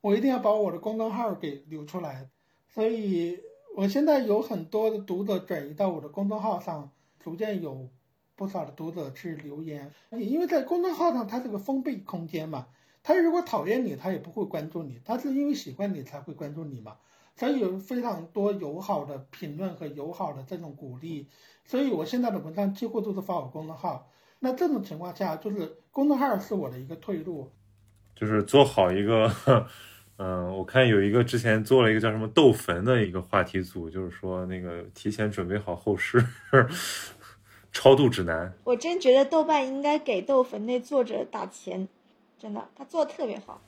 [0.00, 2.28] 我一定要把我的公众号给留出来。
[2.68, 3.40] 所以
[3.76, 6.90] 我现在有很多的读者转移到我的公众号上，
[7.20, 7.88] 逐渐有
[8.34, 9.92] 不少的读者去留言。
[10.10, 12.66] 因为在公众号上，它是个封闭空间嘛。
[13.08, 15.00] 他如果讨厌你，他也不会关注你。
[15.02, 16.94] 他是因为喜欢你才会关注你嘛。
[17.34, 21.26] 所以有非常多友好的评论和友好的这种鼓励。
[21.64, 24.10] 所以我现在的文章几乎都是发我公众号。
[24.40, 27.50] 那这种情况下，就是公众号是我的一个退路。
[28.14, 29.32] 就是做好一个，
[30.18, 36.22] 嗯， 我看有一个之前做了一个叫什么“斗坟”的一个话题组，就是说那个提前准备好后事，
[37.72, 38.52] 超度指南。
[38.64, 41.88] 我真觉得豆瓣应该给豆坟那作者打钱。
[42.38, 43.60] 真的，他做的特别好，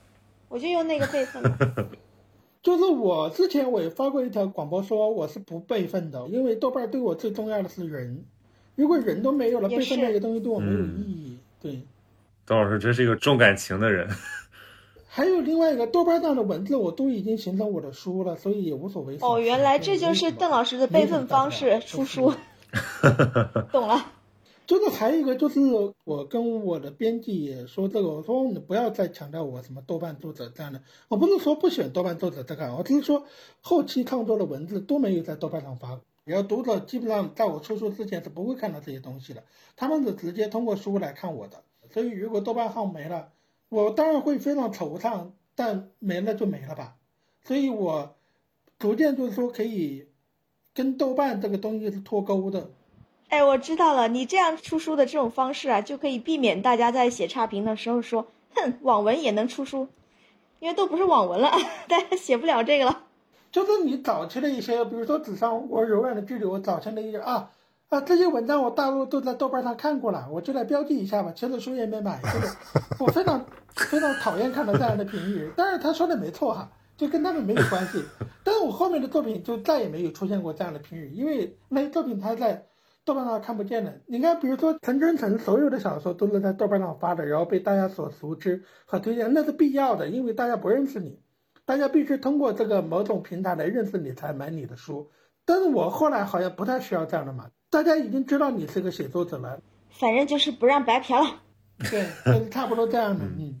[0.47, 1.43] 我就用那个备份。
[2.63, 8.23] 就是我之前我也发过一条广播，说我是不备份的，因为豆瓣对我最重要的是人，
[8.75, 11.39] 如果人都没有了，备份那个东西对我没有意义。
[11.59, 11.81] 对，
[12.45, 14.07] 邓老师真是一个重感情的人。
[15.13, 19.17] 还有另外一个，豆瓣上的文字我都已经形成我的书了，所以也无所谓。
[19.19, 22.33] 哦，原来这就是邓老师的备份方式，出书。
[23.73, 24.05] 懂了。
[24.67, 25.59] 就是还有一个，就是
[26.05, 33.25] 我跟我的编辑也说这个，我说你不要再强调我什么豆瓣作者这样的，我不是说不选豆瓣作者这个，我听说
[33.59, 39.43] 后期创作的文字都没有在豆瓣上发，然后读者基本上在我出书之前是不会看到这些东西的，
[39.75, 43.33] 他们是直接通过书来看我的，所以如果豆瓣号没了，
[43.67, 46.95] 我当然会非常惆怅，但没了就没了吧，
[47.43, 48.15] 所以我
[48.79, 50.07] 逐渐就是说可以
[50.73, 52.71] 跟豆瓣这个东西是脱钩的。
[53.31, 59.87] 哎，我知道了，你这样出书的这种方式啊，就可以避免大家在写差评的时候说，哼，网文也能出书，
[60.59, 61.49] 因为都不是网文了，
[61.87, 63.03] 大家写不了这个了。
[63.49, 67.49] 就是你早期的一些，比如说纸上我柔软的距离，我早期的一些啊
[67.87, 71.31] 啊这些文章，我大陆都在豆瓣上看过了，我就来标记一下吧。
[71.33, 72.53] 其实书也没买，这个
[72.99, 73.45] 我非常
[73.75, 78.03] 非常讨厌看到这样的评语，但是他说的没错哈，就跟他们没有关系。
[78.43, 82.65] 但是我后面的作品就再也没有出现过这样的评语，因为那些作品它在。
[83.11, 91.19] 豆瓣上看不见的，你看，比如说陈真诚所有的小说都是在豆瓣上发的，然后被大家所熟知和推荐，那是必要的，因为大家不认识你，
[91.65, 95.11] 大家必须通过这个某种平台来认识你才买你的书。
[95.43, 99.59] 但是我后来好像不太需要这样的嘛，大家已经知道你是个写作者了，
[99.89, 101.41] 反正就是不让白嫖了。
[101.91, 103.59] 对，就是差不多这样的，嗯。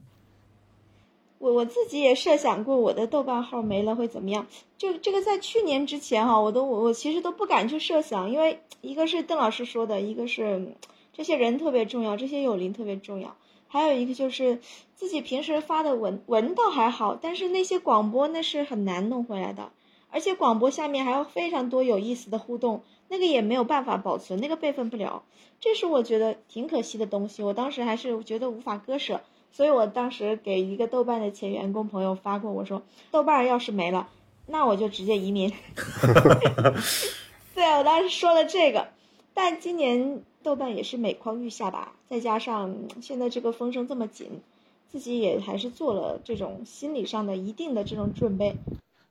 [1.41, 4.45] 我我自己也设想过，我的豆瓣号没了会怎么样？
[4.77, 10.75] 就这个在去年之前哈，我都我我其实都不敢去设想，因为一个是邓老师说的，一个是
[11.11, 13.35] 这些人特别重要，这些友邻特别重要，
[13.67, 14.59] 还有一个就是
[14.93, 19.71] 自己平时发的文文倒还好，但是那些广播那是很难弄回来的，
[20.11, 25.23] 而且广播下面还有非常多有意思的互动，那个也没有办法保存，那个备份不了，
[25.59, 29.21] 这是我觉得挺可惜的东西，我当时还是觉得无法割舍。
[29.53, 34.07] 所以我当时给一个豆瓣的前员工朋友发过，我说豆瓣要是没了，
[34.47, 35.51] 那我就直接移民。
[37.53, 38.87] 对啊，我当时说了这个，
[39.33, 44.41] 但今年豆瓣也是每况愈下吧，再加上现在这个风声这么紧，
[44.89, 48.55] 自己也还是做了这种心理上的一定的这种准备。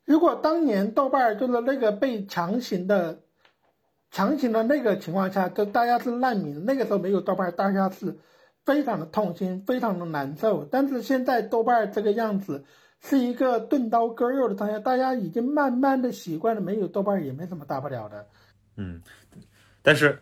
[0.07, 3.21] 如果当年豆瓣就是那个被强行的、
[4.11, 8.17] 强行的那个情况下，就大家是难民，那个时候没有豆瓣，大家是。
[8.71, 10.65] 非常的痛心，非常的难受。
[10.71, 12.65] 但是现在豆瓣这个样子，
[13.01, 18.25] 是一个钝刀割肉的状态，大家已经慢慢的习惯了，没有豆瓣也没什么大不了的。
[18.77, 19.03] 嗯，
[19.83, 20.17] 但是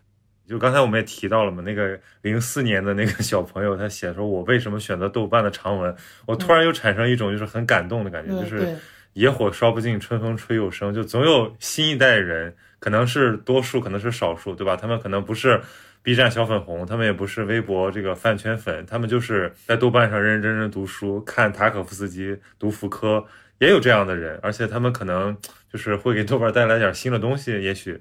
[0.49, 5.95] 就刚才我们也提到了嘛，那个零四年的那个小朋友，他写说我为什么选择豆瓣的长文，
[6.27, 8.75] 我突然又产生一种就是很感动的感觉，就是
[9.13, 14.75] 野火烧不尽，春风吹又生，就总有新一代人，可能是多数，可能是少数，对吧？
[14.75, 15.61] 他们可能不是。
[16.03, 23.25] B 站小粉红，他们也不是微博这个饭圈粉，他们就是在豆瓣上认认真真读书，看塔可夫斯基，读福柯，
[23.59, 25.37] 也有这样的人，而且他们可能
[25.71, 27.63] 就是会给豆瓣带来点新的东西。
[27.63, 28.01] 也许，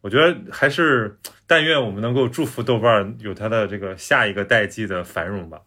[0.00, 1.16] 我觉得还是
[1.46, 5.60] 但愿我们能够祝福豆瓣有它的这个下一个代际的繁荣吧。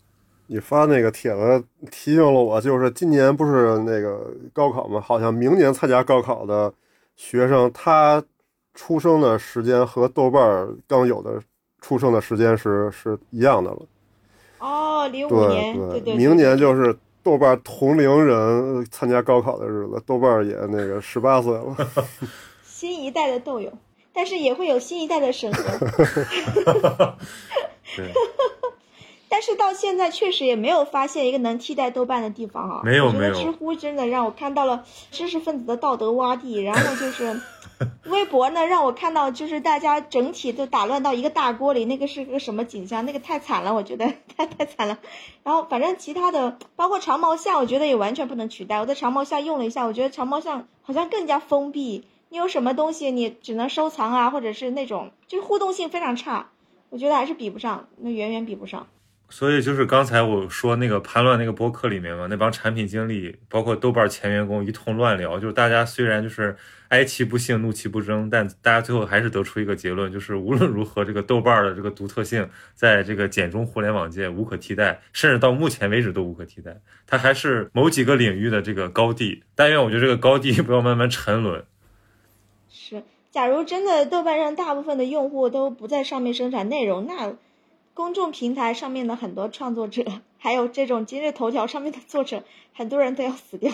[0.48, 5.00] 你发那个帖子提醒了我，就是今年不是那个高考吗？
[5.00, 6.74] 好像明年参加高考的
[7.16, 8.24] 学生，他
[8.74, 10.42] 出生的时间和豆瓣
[10.88, 11.42] 刚有的
[11.88, 13.80] 出生的时间是是一样的了。
[14.60, 16.94] 哦，零五对年，对对，明年就是
[17.24, 21.78] 豆瓣同龄人参加高考的日子，豆瓣也那个 十八岁了。
[22.66, 23.72] 新一代的豆友，
[24.12, 25.64] 但是也会有新一代的审核。
[27.96, 28.12] 对，
[29.30, 32.82] 但是到现在确实也没有发现一个能替代豆瓣的地方啊。
[32.84, 37.40] 没有没有我觉得知乎真的让我看到了知识分子的道德洼地，然后就是
[38.06, 43.06] 微博呢让我看到就是大家整体都打乱到一个大锅里，那个是个什么景象？
[43.06, 44.98] 那个太惨了，我觉得太太惨了。
[45.44, 48.80] 然后反正其他的包括长毛象，我觉得也完全不能取代。
[48.80, 52.06] 我在长毛象用了一下，我觉得长毛象好像更加封闭。
[52.30, 56.50] 你有什么东西你只能收藏啊，或者是那种就是互动性非常差，
[56.90, 58.88] 我觉得还是比不上，那远远比不上。
[59.30, 66.56] 所以就是刚才我说那个叛乱那个播客里面嘛，那帮产品经理，包括豆瓣前员工一通乱聊，就是大家虽然就是
[66.90, 76.80] 哀其不幸，怒其不争，但大家最后还是得出一个结论，就是无论如何，这个豆瓣的这个独特性，在这个简中互联网界无可替代，甚至到目前为止都无可替代。
[77.06, 81.66] 它还是某几个领域的这个高地，但愿我觉得这个高地不要慢慢沉沦。
[82.70, 87.36] 是，假如真的豆瓣上大部分的用户都不在上面生产内容，那
[87.94, 90.06] 公众平台上面的很多创作者，
[90.38, 92.44] 还有这种今日头条上面的作者，
[92.74, 93.74] 很多人都要死掉，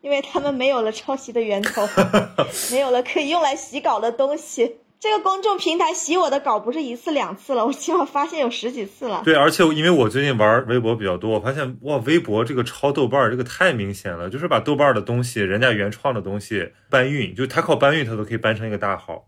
[0.00, 1.88] 因为他们没有了抄袭的源头，
[2.70, 4.76] 没有了可以用来洗稿的东西。
[5.00, 9.20] 这个公众平台洗我的稿不是一次两次了，我起码发现有十几次了。
[9.22, 19.26] 对，而且因为我最近玩微博比较多，我发现哇，微博这个抄豆瓣儿这个太明显了，就是把豆瓣儿的东西，人家原创的东西搬运，就他靠搬运，他都可以搬成一个大号。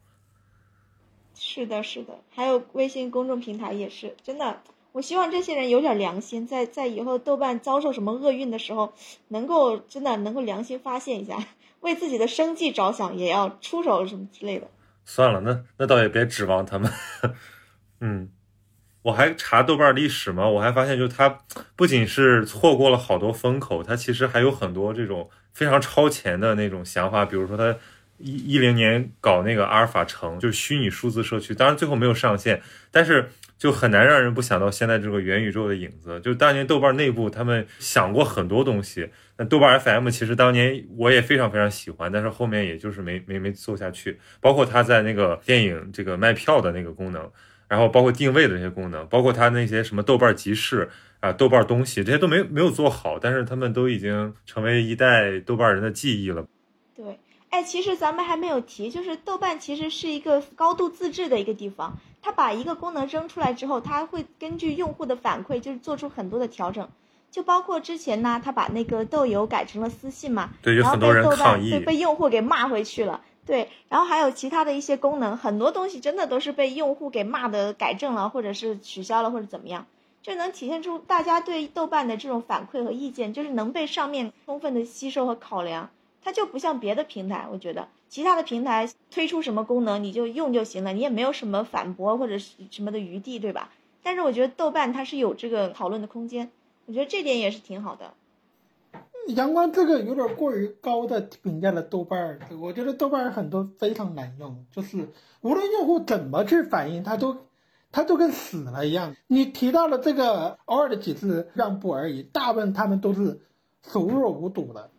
[1.34, 4.62] 是的，是的，还有微信公众平台也是，真的。
[4.96, 8.94] 我希望这些人有点良心，在在以后豆瓣遭受什么厄运的时候，
[9.28, 11.36] 能够真的能够良心发现一下，
[11.80, 14.66] 为自己的生计着想，也要出手什么之类的。
[15.04, 16.90] 算了，那那倒也别指望他们。
[18.00, 18.30] 嗯，
[19.02, 21.40] 我还查豆瓣历史嘛，我还发现，就它
[21.76, 27.76] 不仅是错过了好多风口，它其实还有很多这种非常超前的那种想法，比如说它
[28.16, 36.20] 一一零年搞那个阿尔法城，就是虚拟数字社区，当然最后没有上线，但是就很难让人不想到现在这个元宇宙的影子。
[36.20, 39.08] 就当年豆瓣内部他们想过很多东西，
[39.38, 44.18] 那豆瓣 FM 其实当年我也非常非常喜欢，但是后面也就是没没没做下去。
[44.40, 47.30] 包括它在那个电影这个卖票的那个功能，
[47.68, 50.88] 然后包括定位的这些功能，包括它那些什么豆瓣集市
[51.20, 56.46] 啊、豆瓣东西这些都没没有做好，但是他们都已经成为一代豆瓣人的记忆了。
[56.94, 57.18] 对，
[57.56, 61.96] 哎，其实咱们还没有提，就是豆瓣其实是一个高度自治的一个地方。
[62.20, 66.86] 它把一个功能扔出来之后，它会根据用户的反馈，就是做出很多的调整。
[67.30, 71.86] 就包括之前呢，他把那个豆油改成了私信嘛，对，有然后很多人被豆抗议瓣被。
[71.86, 73.22] 被用户给骂回去了。
[73.46, 79.86] 对，然后还有其他的一些功能，很多东西真的都是被用户给骂的改正了，或者是取消了，或者怎么样，
[80.20, 85.88] 就能体现出大家对豆瓣的这种反馈和意见，就是能被上面充分的吸收和考量。
[86.26, 93.70] 它就不像别的平台，我觉得其他的平台推出什么功能你就用就行了，你也没有什么反驳或者什么的余地，对吧？
[94.02, 96.50] 但是我觉得豆瓣它是有这个讨论的空间，
[96.86, 98.14] 我觉得这点也是挺好的。
[99.36, 105.08] 阳光这个有点过于高的评价了豆瓣儿，我觉得豆瓣儿很多非常难用，就是
[105.42, 107.36] 无论用户怎么去反应，它都
[107.92, 109.14] 它都跟死了一样。
[109.28, 113.40] 你提到了这个偶尔的几次让步而已，大部分他们都是
[113.86, 114.90] 熟若无睹的。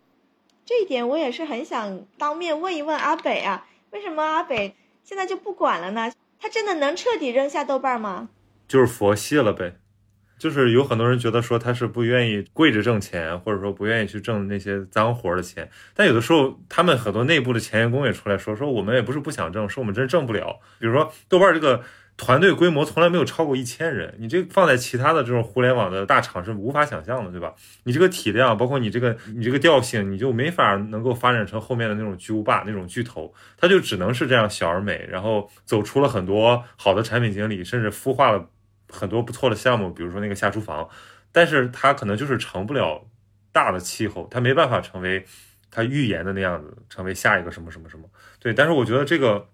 [0.68, 6.12] 这一点我也是很想当面问一问阿北啊，为什么阿北现在就不管了呢？
[6.38, 8.28] 他真的能彻底扔下豆瓣吗？
[8.68, 9.76] 就是佛系了呗。
[10.38, 20.60] 就是有很多人觉得说他是不愿意跪着挣钱，或者说不愿意去挣那些脏活的钱，但有的时候他们很多内部的前员工也出来说，说我们也不是不想挣，是我们真挣不了。
[20.78, 21.82] 比如说豆瓣这个
[22.18, 27.54] 团队规模从来没有超过一千人，你这放在其他的这种互联网的大厂是无法想象的，对吧？
[27.84, 38.50] 你这个体量，包括你这个你这个调性，你就没法能够发展成后面的那种巨无霸那种巨头，它就只能是这样小而美，然后走出了很多好的产品经理，甚至孵化了。
[38.90, 40.88] 很多不错的项目，比如说那个下厨房，
[41.30, 43.06] 但是它可能就是成不了
[43.52, 45.26] 大的气候，它没办法成为
[45.70, 48.08] 它预言的那样子，成为下一个什么什么什么。
[48.38, 49.46] 对，但是我觉得这个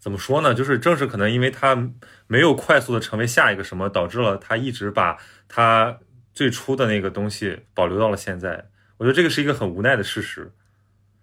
[0.00, 0.54] 怎么说呢？
[0.54, 1.90] 就是正是可能因为它
[2.26, 5.98] 没有快速的成为下一个什么，导致了它一直把它
[6.32, 8.70] 最初的那个东西保留到了现在。
[8.96, 10.50] 我觉得这个是一个很无奈的事实。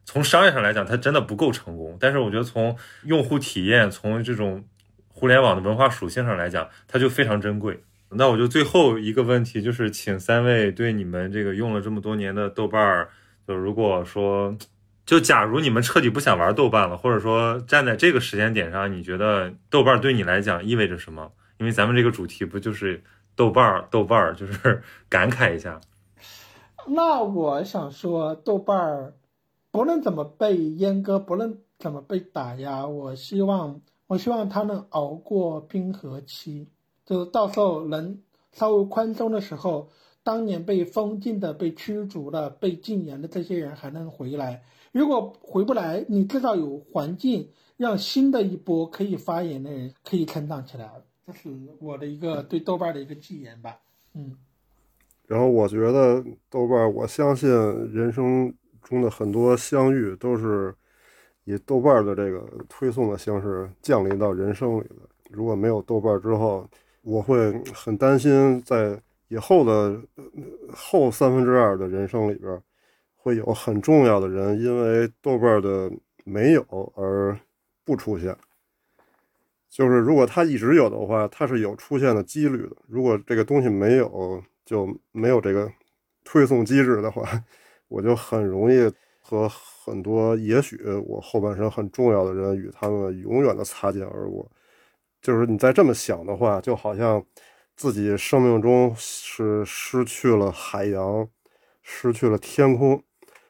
[0.05, 1.97] 从商业上来讲，它真的不够成功。
[1.99, 4.63] 但是我觉得从用户体验，从这种
[5.07, 7.83] 互联网的文化属性上来讲，它就非常珍贵。
[8.11, 13.09] 那我就最后一个问题，就是请三位对你们这个用了这么多年的豆瓣儿，
[13.45, 14.55] 就如果说，
[15.07, 21.31] 就假如你们彻底不想玩豆瓣了，或者说站在这个时间点上，你觉得豆瓣对你来讲意味着什么？
[21.59, 23.01] 因为咱们这个主题不就是
[23.34, 25.79] 豆瓣儿，豆瓣儿就是 感慨一下。
[26.88, 29.13] 那我想说，豆瓣儿
[29.71, 36.67] 不论怎么被阉割，不论怎么被打压，我希望，我希望它能熬过冰河期。
[37.05, 38.19] 就到时候能
[38.51, 39.89] 稍微宽松的时候，
[40.21, 44.63] 当年被封禁的、被驱逐了、被禁言的这些人还能回来。
[44.97, 47.47] 如果回不来，你至少有环境
[47.77, 50.89] 让新的一波可以发言的人可以成长起来。
[51.23, 51.49] 这是
[51.79, 53.77] 我的一个对豆瓣的一个寄言吧。
[54.15, 54.35] 嗯。
[55.27, 57.49] 然后我觉得豆瓣，我相信
[57.93, 58.51] 人生
[58.81, 60.73] 中的很多相遇都是
[61.43, 64.95] 以豆瓣的这个推送的形式降临到人生里的。
[65.29, 66.67] 如果没有豆瓣之后，
[67.03, 70.01] 我会很担心，在以后的
[70.73, 72.59] 后三分之二的人生里边，
[73.27, 75.91] 会有很重要的人因为豆瓣的
[76.23, 76.63] 没有
[76.95, 77.37] 而
[77.83, 78.33] 不出现。
[79.69, 85.69] 就是如果他一直有的话，他是有出现的几率的；如果这个东西没有，就没有这个
[86.23, 87.43] 推送机制的话，
[87.89, 88.89] 我就很容易
[89.19, 94.49] 和很多也许我后半生很重要的人与他们永远的擦肩而过。
[95.21, 97.21] 就是你再这么想的话，就好像
[97.75, 101.27] 自己生命中是失去了海洋，
[101.83, 103.03] 失去了天空，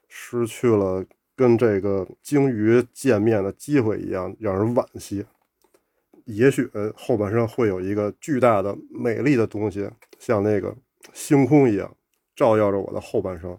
[0.08, 1.06] 失去了
[1.36, 5.26] 跟这个鲸鱼见面的机会一样，让人惋惜。
[6.26, 9.90] 也许后半生会有一个巨大的、美丽的东西，
[10.20, 10.76] 像那个
[11.14, 11.96] 星空一样，
[12.36, 13.58] 照耀着我的后半生。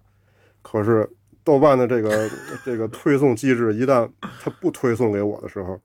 [0.60, 1.08] 可是
[1.42, 2.30] 豆瓣的这个
[2.64, 5.80] 这个推送机制，一旦它不推送给我的时候，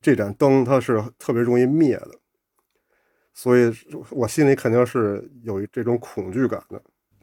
[0.00, 2.10] 这盏灯它是特别容易灭的，
[3.34, 3.72] 所以
[4.10, 6.80] 我心里肯定是有这种恐惧感的。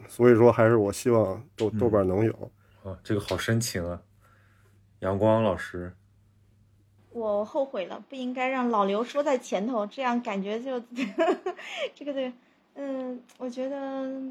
[0.09, 2.51] 所以说，还是我希望豆豆瓣能有。
[2.85, 3.99] 啊，这个好深情啊，
[4.99, 5.91] 阳光老师。
[7.09, 10.79] 我后悔了，不应该让老刘说在前头，这样感觉就
[11.95, 12.31] 这个对，
[12.75, 14.21] 嗯，我觉得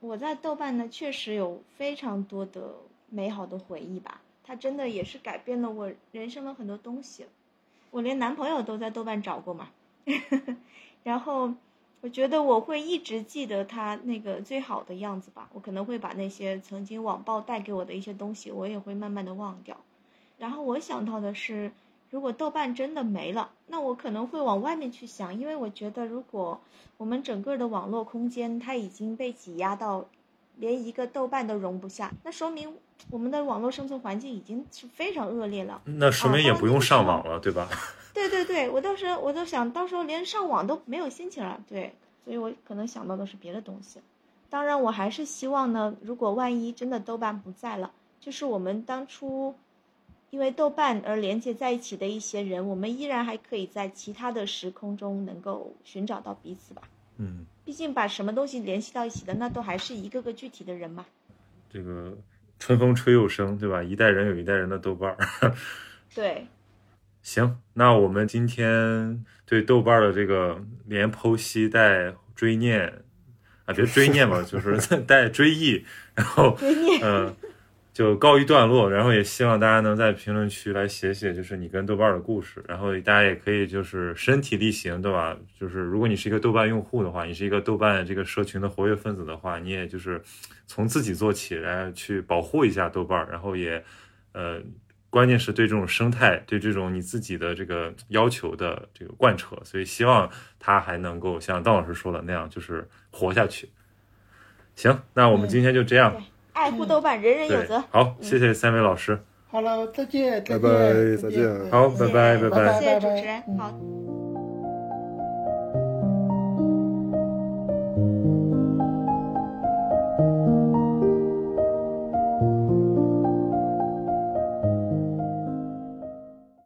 [0.00, 2.72] 我在豆瓣呢确实有非常多的
[3.10, 7.26] 美好的回忆吧，它真的也是改变了我人生的很多东西。
[7.90, 9.68] 我连男朋友都在豆瓣找过嘛，
[11.04, 11.52] 然后
[12.02, 15.50] 我觉得我会一直记得他那个最好的样子吧。
[15.52, 19.76] 我可能会把那些曾经网暴带给我的一些东西，我也会慢慢的忘掉。
[20.38, 21.72] 然后我想到的是，
[22.08, 26.60] 如果豆瓣真的没了，那我可能会往外面去想，因为我觉得如果
[26.96, 30.06] 我们整个的网络空间它已经被挤压到
[30.56, 32.74] 连一个豆瓣都容不下，那说明。
[33.08, 37.68] 我们的网络生存环境已经是非常恶劣了，那说明也不用上网了，对吧？
[38.12, 41.94] 对对对，我当时我都想到时候连上网都没有心情了，对，
[42.24, 44.00] 所以我可能想到的是别的东西。
[44.50, 49.54] 当然，我还是希望呢，如果万一真的豆瓣不在了，就是我们当初
[50.30, 56.82] 因为豆瓣而连接在一起的一些人，我们依然还可以在其他的时空中能够寻找到彼此吧。
[57.18, 61.06] 嗯，毕竟把什么东西联系到一起的，那都还是一个个具体的人嘛。
[61.72, 62.16] 这个。
[62.60, 63.82] 春风吹又生，对吧？
[63.82, 65.52] 一代人有一代人的豆瓣儿。
[66.14, 66.46] 对，
[67.22, 73.02] 行，那我们今天对豆瓣的这个连剖析带追念
[73.64, 75.84] 啊，别追念吧， 就是带追忆，
[76.14, 76.56] 然后
[77.02, 77.34] 嗯。
[78.00, 85.36] 就告一段落，然后也希望大家能在评论区来写写，就是你跟豆瓣的故事，然后大家也可以就是身体力行，对吧？
[85.60, 90.18] 就是如果你是一个豆瓣用户的话，你是一个豆瓣这个社群的活跃分子的话，你也就是
[90.66, 93.84] 从自己做起，来去保护一下豆瓣，然后也，
[94.32, 94.62] 呃，
[95.10, 103.68] 关键是对这种生态，对这种你自己的这个要求的这个贯彻，所以希望它还能够像邓老师说的那样，就是活下去。
[104.74, 106.22] 行，那我们今天就这样。
[106.60, 107.82] 爱护豆瓣，人人有责。
[107.90, 109.18] 好，谢谢三位老师。
[109.50, 110.68] 好了，再见，拜拜，
[111.16, 111.70] 再见。
[111.70, 112.78] 好，拜拜，拜拜。
[112.78, 113.42] 谢谢主持人。
[113.58, 114.29] 好。